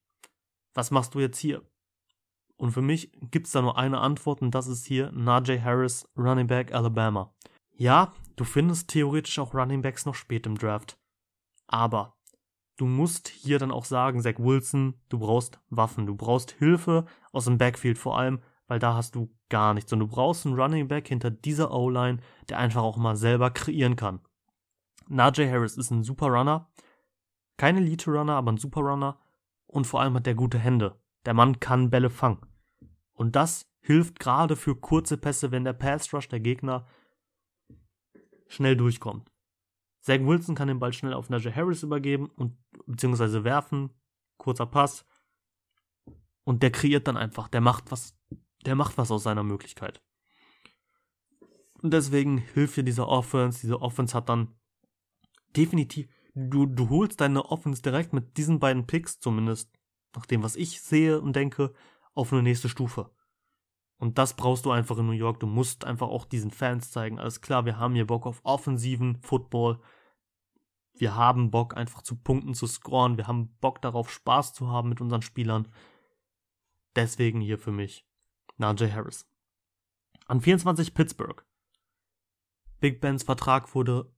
[0.74, 1.68] Was machst du jetzt hier?
[2.58, 6.08] Und für mich gibt es da nur eine Antwort und das ist hier Najee Harris,
[6.16, 7.34] Running Back Alabama.
[7.72, 10.96] Ja, du findest theoretisch auch Running Backs noch spät im Draft.
[11.66, 12.19] Aber
[12.80, 17.44] du musst hier dann auch sagen, Zach Wilson, du brauchst Waffen, du brauchst Hilfe aus
[17.44, 19.92] dem Backfield vor allem, weil da hast du gar nichts.
[19.92, 23.96] Und du brauchst einen Running Back hinter dieser O-Line, der einfach auch mal selber kreieren
[23.96, 24.20] kann.
[25.08, 26.70] Najee Harris ist ein super Runner.
[27.58, 29.18] Kein Elite-Runner, aber ein super Runner.
[29.66, 30.98] Und vor allem hat er gute Hände.
[31.26, 32.46] Der Mann kann Bälle fangen.
[33.12, 36.86] Und das hilft gerade für kurze Pässe, wenn der Pass-Rush der Gegner
[38.46, 39.29] schnell durchkommt.
[40.00, 43.90] Zach Wilson kann den Ball schnell auf Najee Harris übergeben und beziehungsweise werfen.
[44.38, 45.04] Kurzer Pass.
[46.44, 47.48] Und der kreiert dann einfach.
[47.48, 48.16] Der macht was,
[48.64, 50.02] der macht was aus seiner Möglichkeit.
[51.82, 53.60] Und deswegen hilft dir dieser Offense.
[53.60, 54.54] Diese Offense hat dann
[55.56, 59.70] definitiv, du, du holst deine Offense direkt mit diesen beiden Picks, zumindest
[60.14, 61.72] nach dem, was ich sehe und denke,
[62.14, 63.10] auf eine nächste Stufe.
[64.00, 65.40] Und das brauchst du einfach in New York.
[65.40, 67.18] Du musst einfach auch diesen Fans zeigen.
[67.18, 69.78] Alles klar, wir haben hier Bock auf offensiven Football.
[70.94, 73.18] Wir haben Bock einfach zu Punkten zu scoren.
[73.18, 75.68] Wir haben Bock darauf, Spaß zu haben mit unseren Spielern.
[76.96, 78.06] Deswegen hier für mich
[78.56, 79.28] Najee Harris.
[80.26, 81.44] An 24 Pittsburgh.
[82.80, 84.10] Big Bens Vertrag wurde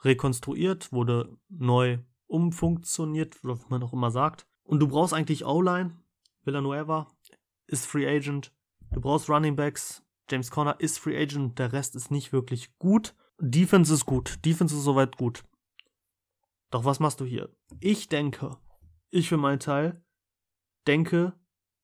[0.00, 4.48] rekonstruiert, wurde neu umfunktioniert, wie man auch immer sagt.
[4.64, 5.96] Und du brauchst eigentlich O-Line.
[6.42, 7.06] Villanueva
[7.68, 8.52] ist Free Agent.
[8.92, 10.02] Du brauchst Running Backs.
[10.30, 11.58] James Conner ist Free Agent.
[11.58, 13.14] Der Rest ist nicht wirklich gut.
[13.38, 14.44] Defense ist gut.
[14.44, 15.44] Defense ist soweit gut.
[16.70, 17.48] Doch was machst du hier?
[17.80, 18.58] Ich denke,
[19.10, 20.02] ich für meinen Teil,
[20.86, 21.32] denke,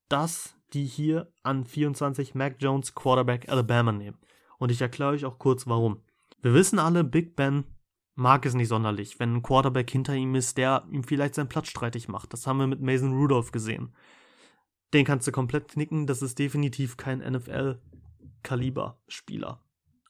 [0.08, 4.18] dass die hier an 24 Mac Jones Quarterback Alabama nehmen.
[4.58, 6.02] Und ich erkläre euch auch kurz warum.
[6.42, 7.64] Wir wissen alle, Big Ben
[8.14, 11.68] mag es nicht sonderlich, wenn ein Quarterback hinter ihm ist, der ihm vielleicht seinen Platz
[11.68, 12.32] streitig macht.
[12.32, 13.94] Das haben wir mit Mason Rudolph gesehen.
[14.92, 19.60] Den kannst du komplett knicken, das ist definitiv kein NFL-Kaliber-Spieler.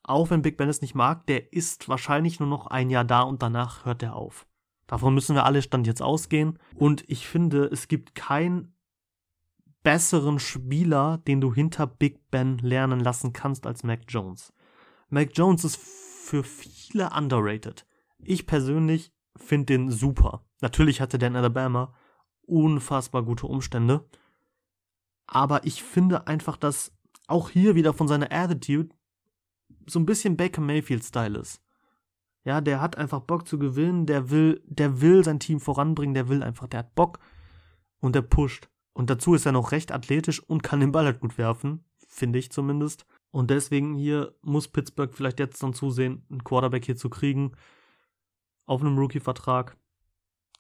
[0.04, 3.22] Auch wenn Big Ben es nicht mag, der ist wahrscheinlich nur noch ein Jahr da
[3.22, 4.46] und danach hört er auf.
[4.86, 6.58] Davon müssen wir alle Stand jetzt ausgehen.
[6.74, 8.74] Und ich finde, es gibt keinen
[9.82, 14.52] besseren Spieler, den du hinter Big Ben lernen lassen kannst als Mac Jones.
[15.10, 17.86] Mac Jones ist für viele underrated.
[18.18, 20.44] Ich persönlich finde den super.
[20.60, 21.94] Natürlich hatte der in Alabama
[22.42, 24.08] unfassbar gute Umstände.
[25.28, 26.92] Aber ich finde einfach, dass
[27.28, 28.88] auch hier wieder von seiner Attitude
[29.86, 31.62] so ein bisschen Baker Mayfield-Style ist.
[32.44, 36.28] Ja, der hat einfach Bock zu gewinnen, der will, der will sein Team voranbringen, der
[36.28, 37.18] will einfach, der hat Bock
[38.00, 38.70] und der pusht.
[38.94, 42.38] Und dazu ist er noch recht athletisch und kann den Ball halt gut werfen, finde
[42.38, 43.06] ich zumindest.
[43.30, 47.52] Und deswegen hier muss Pittsburgh vielleicht jetzt dann zusehen, einen Quarterback hier zu kriegen,
[48.64, 49.76] auf einem Rookie-Vertrag,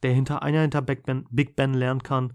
[0.02, 2.34] der hinter einer hinter Big ben, Big Ben lernen kann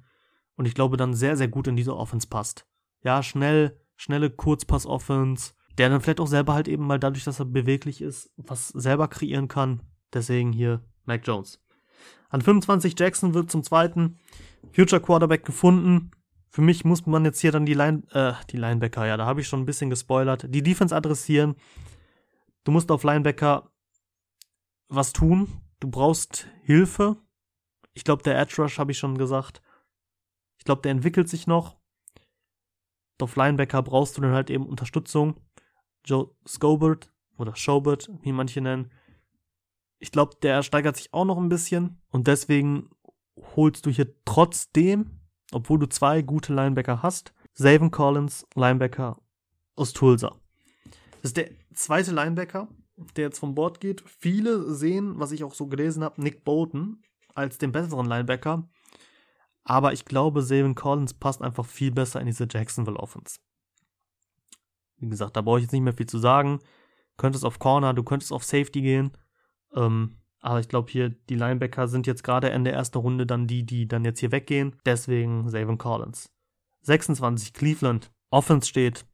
[0.56, 2.66] und ich glaube dann sehr, sehr gut in diese Offense passt.
[3.04, 7.46] Ja, schnell, schnelle Kurzpass-Offense, der dann vielleicht auch selber halt eben mal dadurch, dass er
[7.46, 9.82] beweglich ist, was selber kreieren kann.
[10.14, 11.60] Deswegen hier Mac Jones.
[12.30, 14.20] An 25 Jackson wird zum zweiten
[14.72, 16.12] Future Quarterback gefunden.
[16.50, 19.42] Für mich muss man jetzt hier dann die Line, äh, die Linebacker, ja, da habe
[19.42, 21.56] ich schon ein bisschen gespoilert, die Defense adressieren.
[22.64, 23.72] Du musst auf Linebacker
[24.90, 25.48] was tun.
[25.80, 27.18] du brauchst Hilfe.
[27.94, 29.62] Ich glaube, der Edge Rush habe ich schon gesagt.
[30.64, 31.76] Ich glaube, der entwickelt sich noch.
[33.20, 35.42] Auf Linebacker brauchst du dann halt eben Unterstützung.
[36.06, 38.90] Joe Scobert oder Schobert, wie manche nennen.
[40.00, 42.90] Ich glaube, der steigert sich auch noch ein bisschen und deswegen
[43.58, 45.20] holst du hier trotzdem,
[45.52, 49.22] obwohl du zwei gute Linebacker hast, Savin Collins, Linebacker
[49.76, 50.34] aus Tulsa.
[51.22, 52.70] Das ist der zweite Linebacker,
[53.18, 54.02] der jetzt vom Bord geht.
[54.06, 57.04] Viele sehen, was ich auch so gelesen habe, Nick Bolton
[57.36, 58.70] als den besseren Linebacker.
[59.64, 63.40] Aber ich glaube, Savin Collins passt einfach viel besser in diese Jacksonville Offense.
[64.98, 66.60] Wie gesagt, da brauche ich jetzt nicht mehr viel zu sagen.
[67.18, 69.12] Könntest auf Corner, du könntest auf Safety gehen.
[69.76, 73.66] Ähm, aber ich glaube hier, die Linebacker sind jetzt gerade Ende erster Runde dann die,
[73.66, 74.76] die dann jetzt hier weggehen.
[74.86, 76.30] Deswegen Savin Collins.
[76.82, 78.12] 26, Cleveland.
[78.30, 79.06] Offense steht.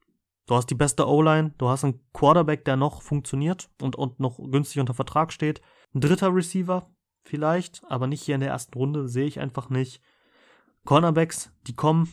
[0.47, 4.39] Du hast die beste O-Line, du hast einen Quarterback, der noch funktioniert und, und noch
[4.39, 5.62] günstig unter Vertrag steht.
[5.93, 6.89] Ein dritter Receiver,
[7.24, 10.02] vielleicht, aber nicht hier in der ersten Runde, sehe ich einfach nicht.
[10.90, 12.12] Cornerbacks, die kommen,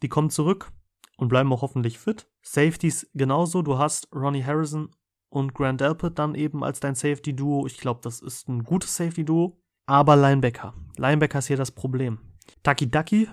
[0.00, 0.70] die kommen zurück
[1.16, 2.30] und bleiben auch hoffentlich fit.
[2.40, 4.90] Safeties genauso, du hast Ronnie Harrison
[5.28, 7.66] und Grant Delpit dann eben als dein Safety-Duo.
[7.66, 9.60] Ich glaube, das ist ein gutes Safety-Duo.
[9.86, 10.72] Aber Linebacker.
[10.96, 12.20] Linebacker ist hier das Problem.
[12.62, 13.28] Taki Ducky,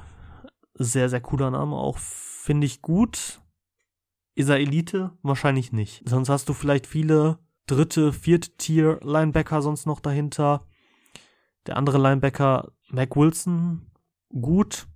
[0.73, 3.43] sehr, sehr cooler Name, auch finde ich gut.
[4.33, 5.11] Ist er Elite?
[5.21, 6.01] Wahrscheinlich nicht.
[6.09, 7.37] Sonst hast du vielleicht viele
[7.67, 10.65] dritte, vierte Tier Linebacker sonst noch dahinter.
[11.67, 13.85] Der andere Linebacker, Mac Wilson,
[14.29, 14.87] gut,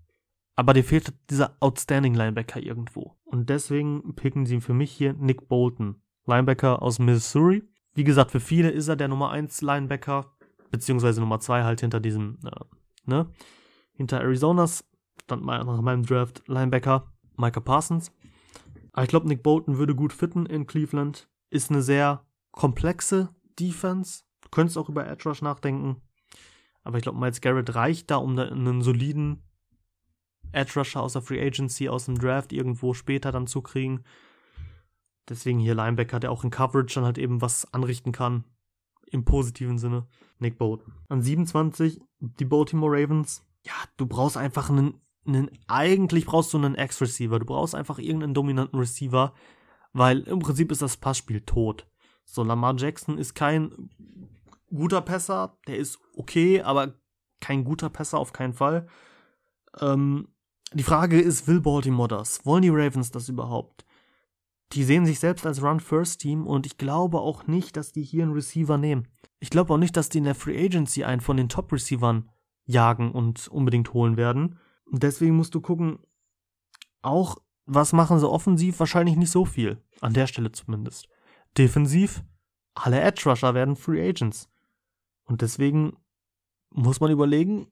[0.56, 3.16] aber dir fehlt dieser Outstanding Linebacker irgendwo.
[3.26, 7.64] Und deswegen picken sie für mich hier Nick Bolton, Linebacker aus Missouri.
[7.94, 10.32] Wie gesagt, für viele ist er der Nummer 1 Linebacker,
[10.72, 12.52] beziehungsweise Nummer 2 halt hinter diesem, äh,
[13.06, 13.30] ne?
[13.96, 14.84] Hinter Arizonas
[15.24, 18.12] stand mal nach meinem Draft Linebacker Micah Parsons.
[18.92, 21.28] Aber ich glaube, Nick Bolton würde gut fitten in Cleveland.
[21.50, 23.30] Ist eine sehr komplexe
[23.60, 24.24] Defense.
[24.42, 26.02] Du könntest auch über Edge Rush nachdenken.
[26.84, 29.44] Aber ich glaube, Miles Garrett reicht da, um da einen soliden
[30.52, 34.04] Edge Rusher aus der Free Agency, aus dem Draft irgendwo später dann zu kriegen.
[35.30, 38.44] Deswegen hier Linebacker, der auch in Coverage dann halt eben was anrichten kann.
[39.08, 40.08] Im positiven Sinne.
[40.40, 40.94] Nick Bolton.
[41.08, 43.46] An 27 die Baltimore Ravens.
[43.66, 47.40] Ja, du brauchst einfach einen, einen eigentlich brauchst du einen Ex-Receiver.
[47.40, 49.34] Du brauchst einfach irgendeinen dominanten Receiver,
[49.94, 51.88] weil im Prinzip ist das Passspiel tot.
[52.26, 53.90] So, Lamar Jackson ist kein
[54.74, 56.96] guter Pässer, der ist okay, aber
[57.40, 58.88] kein guter Pässer auf keinen Fall.
[59.80, 60.30] Ähm,
[60.74, 62.46] die Frage ist, will Baltimore das?
[62.46, 63.86] Wollen die Ravens das überhaupt?
[64.72, 68.34] Die sehen sich selbst als Run-First-Team und ich glaube auch nicht, dass die hier einen
[68.34, 69.08] Receiver nehmen.
[69.40, 72.30] Ich glaube auch nicht, dass die in der Free Agency einen von den Top-Receivern
[72.66, 74.58] jagen und unbedingt holen werden.
[74.86, 76.00] Und deswegen musst du gucken,
[77.02, 78.80] auch was machen sie offensiv?
[78.80, 79.82] Wahrscheinlich nicht so viel.
[80.02, 81.08] An der Stelle zumindest.
[81.58, 82.24] Defensiv,
[82.74, 84.50] alle Edge Rusher werden Free Agents.
[85.26, 85.98] Und deswegen
[86.74, 87.68] muss man überlegen,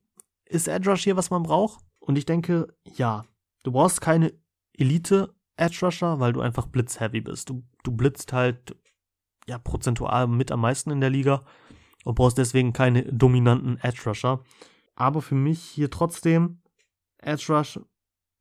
[0.45, 1.83] ist Edge Rush hier, was man braucht?
[1.99, 3.25] Und ich denke, ja.
[3.63, 4.33] Du brauchst keine
[4.73, 7.49] Elite Edge Rusher, weil du einfach blitzheavy bist.
[7.49, 8.75] Du, du blitzt halt,
[9.47, 11.45] ja, prozentual mit am meisten in der Liga
[12.03, 14.43] und brauchst deswegen keine dominanten Edge Rusher.
[14.95, 16.61] Aber für mich hier trotzdem
[17.19, 17.79] Edge Rush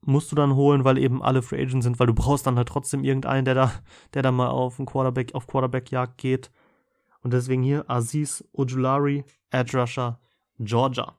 [0.03, 2.69] musst du dann holen, weil eben alle Free Agents sind, weil du brauchst dann halt
[2.69, 3.73] trotzdem irgendeinen, der da,
[4.15, 6.51] der da mal auf Quarterback, auf Quarterback-Jagd geht.
[7.23, 10.21] Und deswegen hier Aziz Ojulari, Edge Rusher,
[10.59, 11.19] Georgia.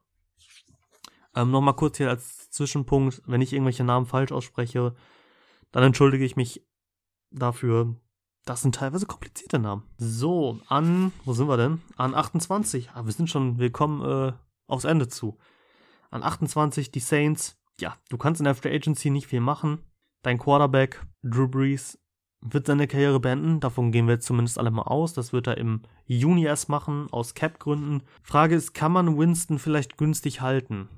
[1.35, 4.95] Ähm, Nochmal kurz hier als Zwischenpunkt, wenn ich irgendwelche Namen falsch ausspreche,
[5.71, 6.65] dann entschuldige ich mich
[7.31, 7.95] dafür.
[8.45, 9.83] Das sind teilweise komplizierte Namen.
[9.97, 11.81] So, an, wo sind wir denn?
[11.95, 12.89] An 28.
[12.93, 14.33] Ah, wir sind schon, willkommen äh,
[14.67, 15.37] aufs Ende zu.
[16.09, 17.57] An 28 die Saints.
[17.79, 19.83] Ja, du kannst in der Free Agency nicht viel machen.
[20.23, 21.99] Dein Quarterback, Drew Brees,
[22.41, 23.59] wird seine Karriere beenden.
[23.59, 25.13] Davon gehen wir zumindest alle mal aus.
[25.13, 28.03] Das wird er im Juni erst machen, aus Cap-Gründen.
[28.23, 30.89] Frage ist, kann man Winston vielleicht günstig halten?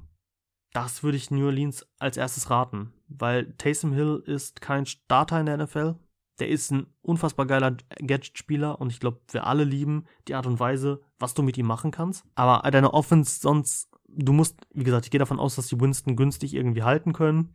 [0.73, 5.45] Das würde ich New Orleans als erstes raten, weil Taysom Hill ist kein Starter in
[5.45, 5.95] der NFL.
[6.39, 10.59] Der ist ein unfassbar geiler Gadget-Spieler und ich glaube, wir alle lieben die Art und
[10.59, 12.25] Weise, was du mit ihm machen kannst.
[12.33, 16.15] Aber deine Offense sonst, du musst, wie gesagt, ich gehe davon aus, dass die Winston
[16.15, 17.53] günstig irgendwie halten können.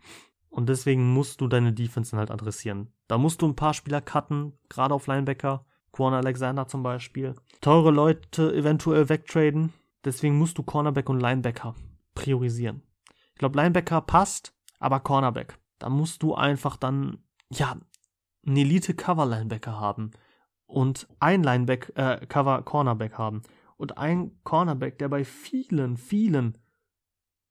[0.50, 2.92] Und deswegen musst du deine Defense halt adressieren.
[3.06, 5.64] Da musst du ein paar Spieler cutten, gerade auf Linebacker.
[5.90, 7.34] Corner Alexander zum Beispiel.
[7.60, 9.72] Teure Leute eventuell wegtraden.
[10.04, 11.74] Deswegen musst du Cornerback und Linebacker
[12.14, 12.82] priorisieren.
[13.32, 15.58] Ich glaube, Linebacker passt, aber Cornerback.
[15.78, 17.18] Da musst du einfach dann,
[17.50, 17.76] ja,
[18.46, 20.12] einen Elite-Cover-Linebacker haben.
[20.66, 23.42] Und ein Lineback, äh, Cover-Cornerback haben.
[23.76, 26.58] Und ein Cornerback, der bei vielen, vielen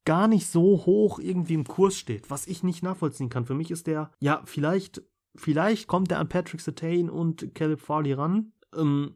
[0.07, 3.45] gar nicht so hoch irgendwie im Kurs steht, was ich nicht nachvollziehen kann.
[3.45, 5.01] Für mich ist der, ja, vielleicht,
[5.35, 8.53] vielleicht kommt der an Patrick Satane und Caleb Farley ran.
[8.73, 9.15] Ähm,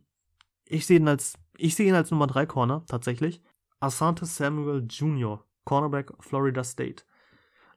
[0.66, 3.42] ich sehe ihn als Ich sehe ihn als Nummer 3 Corner, tatsächlich.
[3.80, 7.06] Asante Samuel Jr., Cornerback Florida State.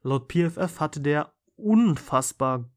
[0.02, 2.68] Laut PFF hatte der unfassbar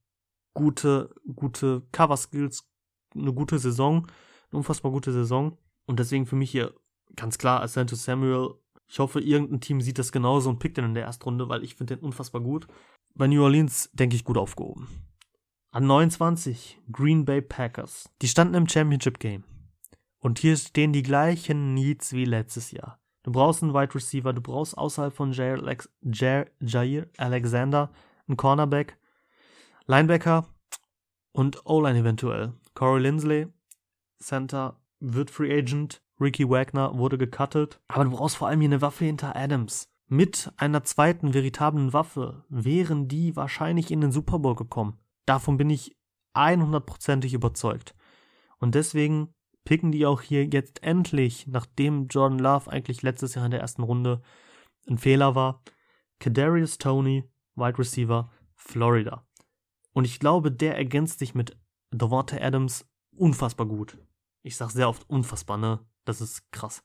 [0.53, 2.69] gute, gute Cover Skills,
[3.15, 4.05] eine gute Saison,
[4.51, 5.57] eine unfassbar gute Saison.
[5.87, 6.75] Und deswegen für mich hier
[7.15, 8.53] ganz klar Asante Samuel.
[8.87, 11.63] Ich hoffe, irgendein Team sieht das genauso und pickt den in der ersten Runde, weil
[11.63, 12.67] ich finde den unfassbar gut.
[13.15, 14.87] Bei New Orleans denke ich gut aufgehoben.
[15.71, 18.09] An 29 Green Bay Packers.
[18.21, 19.43] Die standen im Championship Game.
[20.19, 22.99] Und hier stehen die gleichen Needs wie letztes Jahr.
[23.23, 27.91] Du brauchst einen Wide Receiver, du brauchst außerhalb von Jair, Alex Jair, Jair Alexander
[28.27, 28.97] einen Cornerback,
[29.85, 30.47] Linebacker
[31.31, 32.53] und O-Line eventuell.
[32.73, 33.47] Corey Lindsley,
[34.19, 36.01] Center, wird Free Agent.
[36.19, 37.79] Ricky Wagner wurde gecuttet.
[37.87, 39.89] Aber du brauchst vor allem hier eine Waffe hinter Adams.
[40.07, 44.97] Mit einer zweiten veritablen Waffe wären die wahrscheinlich in den Super Bowl gekommen.
[45.25, 45.97] Davon bin ich
[46.33, 47.93] 100%ig überzeugt.
[48.59, 49.33] Und deswegen
[49.65, 53.83] picken die auch hier jetzt endlich, nachdem Jordan Love eigentlich letztes Jahr in der ersten
[53.83, 54.21] Runde
[54.87, 55.61] ein Fehler war,
[56.19, 59.27] Kadarius Tony, Wide Receiver, Florida.
[59.91, 61.57] Und ich glaube, der ergänzt sich mit
[61.91, 63.97] Devonta Adams unfassbar gut.
[64.41, 65.79] Ich sag sehr oft unfassbar, ne?
[66.07, 66.83] Das ist krass.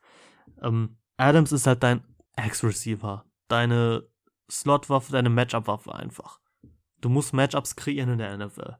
[0.61, 2.03] Ähm, Adams ist halt dein
[2.37, 4.09] Ex-Receiver, deine
[4.51, 6.41] Slot-Waffe, deine Matchup-Waffe einfach.
[7.01, 8.77] Du musst Matchups kreieren in der NFL.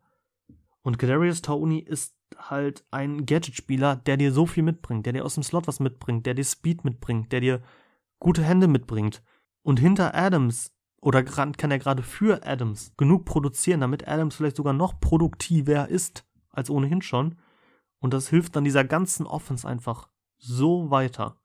[0.83, 5.35] Und Kadarius Tony ist halt ein Gadget-Spieler, der dir so viel mitbringt, der dir aus
[5.35, 7.63] dem Slot was mitbringt, der dir Speed mitbringt, der dir
[8.19, 9.23] gute Hände mitbringt.
[9.63, 14.73] Und hinter Adams oder kann er gerade für Adams genug produzieren, damit Adams vielleicht sogar
[14.73, 17.37] noch produktiver ist als ohnehin schon.
[17.99, 20.09] Und das hilft dann dieser ganzen Offense einfach
[20.43, 21.37] so weiter.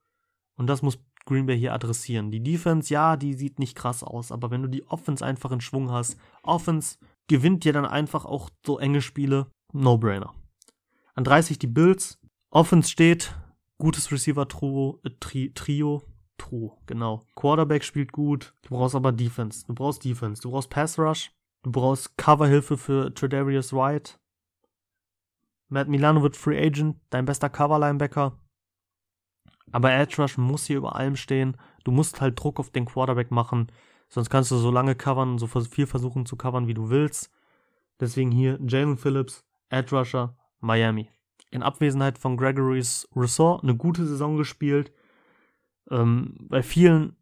[0.58, 2.32] Und das muss Green Bay hier adressieren.
[2.32, 5.62] Die Defense, ja, die sieht nicht krass aus, aber wenn du die Offense einfach in
[5.62, 10.34] Schwung hast, Offense gewinnt dir dann einfach auch so enge Spiele, No-Brainer.
[11.14, 12.20] An 30 die Bills.
[12.50, 13.36] Offense steht.
[13.78, 15.00] Gutes Receiver-Trio.
[15.04, 16.04] Äh, tri Trio.
[16.38, 17.24] Trio, genau.
[17.36, 18.54] Quarterback spielt gut.
[18.62, 19.66] Du brauchst aber Defense.
[19.66, 20.42] Du brauchst Defense.
[20.42, 21.32] Du brauchst Pass Rush.
[21.64, 24.14] Du brauchst Coverhilfe für Tredarius White.
[25.70, 26.98] Matt Milano wird Free Agent.
[27.10, 28.38] Dein bester Cover-Linebacker.
[29.72, 31.58] Aber Edge Rush muss hier über allem stehen.
[31.84, 33.68] Du musst halt Druck auf den Quarterback machen.
[34.10, 37.32] Sonst kannst du so lange covern, so viel versuchen zu covern, wie du willst.
[38.00, 41.10] Deswegen hier Jalen Phillips, Edge Rusher, Miami.
[41.52, 44.92] In Abwesenheit von Gregory's Ressort eine gute Saison gespielt.
[45.90, 47.16] Ähm, bei vielen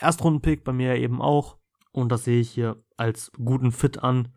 [0.00, 1.58] Erstrundenpick, bei mir eben auch.
[1.90, 4.28] Und das sehe ich hier als guten Fit an,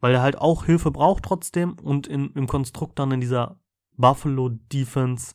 [0.00, 1.78] weil er halt auch Hilfe braucht trotzdem.
[1.78, 3.58] Und in, im Konstrukt dann in dieser
[3.96, 5.34] Buffalo Defense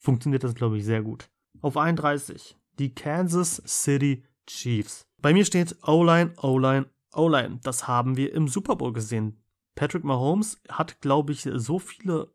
[0.00, 1.30] funktioniert das, glaube ich, sehr gut.
[1.60, 5.06] Auf 31 die Kansas City Chiefs.
[5.18, 7.60] Bei mir steht O-Line, O-Line, O-Line.
[7.62, 9.44] Das haben wir im Super Bowl gesehen.
[9.74, 12.34] Patrick Mahomes hat, glaube ich, so viele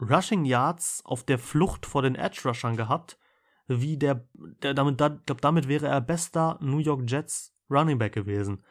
[0.00, 3.18] Rushing Yards auf der Flucht vor den Edge Rushern gehabt,
[3.68, 4.28] wie der,
[4.62, 8.64] der damit, da, glaub, damit wäre er bester New York Jets Running Back gewesen.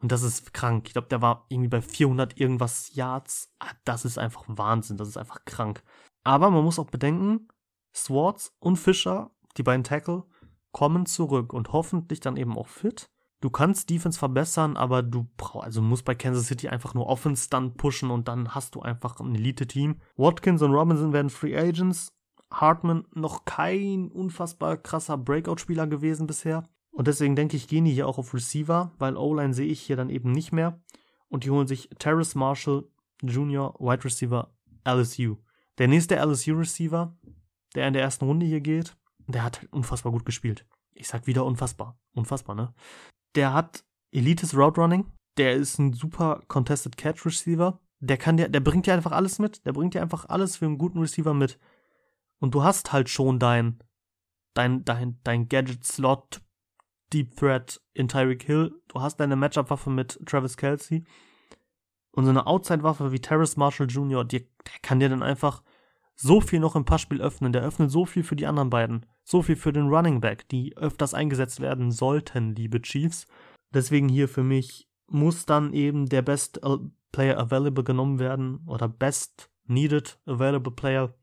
[0.00, 0.84] Und das ist krank.
[0.86, 3.52] Ich glaube, der war irgendwie bei 400 irgendwas Yards.
[3.58, 4.96] Ah, das ist einfach Wahnsinn.
[4.96, 5.82] Das ist einfach krank.
[6.22, 7.48] Aber man muss auch bedenken,
[7.94, 10.24] Swartz und Fischer, die beiden Tackle,
[10.72, 13.10] kommen zurück und hoffentlich dann eben auch fit
[13.40, 17.48] du kannst Defense verbessern, aber du brauchst, also musst bei Kansas City einfach nur Offense
[17.50, 19.96] dann pushen und dann hast du einfach ein Elite-Team.
[20.16, 22.12] Watkins und Robinson werden Free Agents.
[22.50, 26.64] Hartman noch kein unfassbar krasser Breakout-Spieler gewesen bisher.
[26.90, 29.96] Und deswegen denke ich, gehen die hier auch auf Receiver, weil O-Line sehe ich hier
[29.96, 30.80] dann eben nicht mehr.
[31.28, 32.84] Und die holen sich Terrace Marshall
[33.22, 34.50] Jr., Wide Receiver,
[34.86, 35.36] LSU.
[35.76, 37.14] Der nächste LSU-Receiver,
[37.74, 38.96] der in der ersten Runde hier geht,
[39.26, 40.66] der hat halt unfassbar gut gespielt.
[40.94, 41.98] Ich sag wieder unfassbar.
[42.14, 42.74] Unfassbar, ne?
[43.34, 47.80] der hat Elites Route Running, der ist ein super Contested Catch Receiver.
[48.00, 49.64] Der kann dir, der bringt dir einfach alles mit.
[49.66, 51.58] Der bringt dir einfach alles für einen guten Receiver mit.
[52.40, 53.78] Und du hast halt schon dein,
[54.54, 56.40] dein, dein, dein Gadget-Slot,
[57.12, 58.80] Deep Threat in Tyreek Hill.
[58.88, 61.04] Du hast deine Matchup-Waffe mit Travis Kelsey.
[62.12, 65.62] Und so eine Outside-Waffe wie Terrace Marshall Jr., die, der kann dir dann einfach
[66.20, 67.52] so viel noch im Passspiel öffnen.
[67.52, 69.06] Der öffnet so viel für die anderen beiden.
[69.24, 73.26] So viel für den Running Back, die öfters eingesetzt werden sollten, liebe Chiefs.
[73.72, 76.60] Deswegen hier für mich muss dann eben der Best
[77.12, 81.14] Player Available genommen werden oder Best Needed Available Player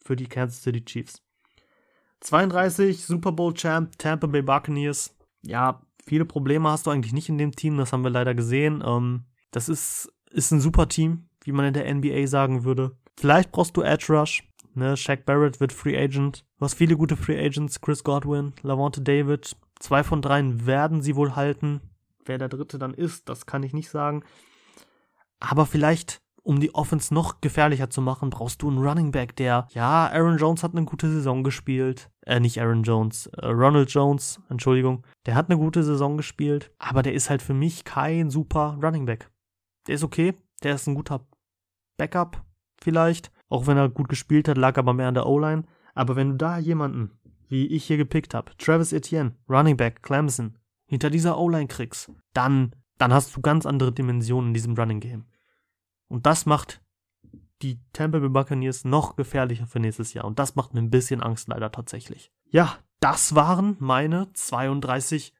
[0.00, 1.22] für die Kansas City Chiefs.
[2.20, 5.16] 32 Super Bowl Champ Tampa Bay Buccaneers.
[5.42, 8.82] Ja, viele Probleme hast du eigentlich nicht in dem Team, das haben wir leider gesehen.
[8.84, 12.96] Ähm, das ist, ist ein super Team, wie man in der NBA sagen würde.
[13.18, 14.42] Vielleicht brauchst du Edge Rush,
[14.74, 16.44] Ne, Shaq Barrett wird Free Agent.
[16.58, 17.80] Du hast viele gute Free Agents.
[17.80, 19.56] Chris Godwin, Lavonte David.
[19.78, 21.80] Zwei von dreien werden sie wohl halten.
[22.24, 24.24] Wer der dritte dann ist, das kann ich nicht sagen.
[25.40, 29.68] Aber vielleicht um die Offense noch gefährlicher zu machen, brauchst du einen Running Back, der,
[29.70, 32.10] ja, Aaron Jones hat eine gute Saison gespielt.
[32.26, 35.06] Äh, nicht Aaron Jones, äh, Ronald Jones, Entschuldigung.
[35.26, 39.06] Der hat eine gute Saison gespielt, aber der ist halt für mich kein super Running
[39.06, 39.30] Back.
[39.86, 40.34] Der ist okay,
[40.64, 41.24] der ist ein guter
[41.96, 42.42] Backup
[42.82, 45.64] vielleicht, auch wenn er gut gespielt hat, lag aber mehr an der O-Line.
[45.94, 47.10] Aber wenn du da jemanden,
[47.48, 52.74] wie ich hier gepickt habe, Travis Etienne, Running Back, Clemson, hinter dieser O-Line kriegst, dann,
[52.98, 55.24] dann hast du ganz andere Dimensionen in diesem Running Game.
[56.08, 56.82] Und das macht
[57.62, 60.24] die Tampa Bay Buccaneers noch gefährlicher für nächstes Jahr.
[60.24, 62.30] Und das macht mir ein bisschen Angst leider tatsächlich.
[62.50, 65.32] Ja, das waren meine 32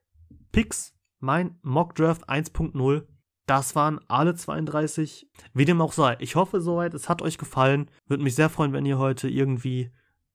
[0.53, 0.95] Picks.
[1.19, 3.07] Mein Mock Draft 1.0.
[3.47, 5.29] Das waren alle 32.
[5.53, 6.17] Wie dem auch sei.
[6.21, 7.91] Ich hoffe soweit, es hat euch gefallen.
[8.07, 9.91] Würde mich sehr freuen, wenn ihr heute irgendwie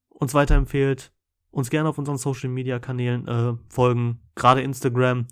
[0.10, 1.14] uns weiterempfehlt.
[1.50, 4.20] Uns gerne auf unseren Social Media Kanälen äh, folgen.
[4.36, 5.28] Gerade Instagram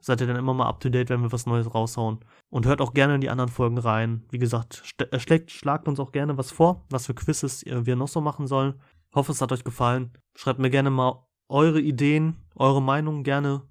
[0.00, 2.18] seid ihr dann immer mal up to date, wenn wir was Neues raushauen.
[2.50, 4.24] Und hört auch gerne in die anderen Folgen rein.
[4.30, 8.08] Wie gesagt, äh, schlägt, schlagt uns auch gerne was vor, was für Quizzes wir noch
[8.08, 8.74] so machen sollen.
[9.14, 10.12] Hoffe, es hat euch gefallen.
[10.36, 13.62] Schreibt mir gerne mal eure Ideen, eure Meinung gerne,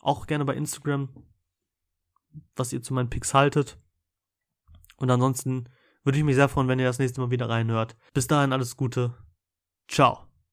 [0.00, 1.08] auch gerne bei Instagram,
[2.56, 3.78] was ihr zu meinen Picks haltet.
[4.96, 5.68] Und ansonsten
[6.04, 7.96] würde ich mich sehr freuen, wenn ihr das nächste Mal wieder reinhört.
[8.14, 9.14] Bis dahin alles Gute.
[9.88, 10.27] Ciao.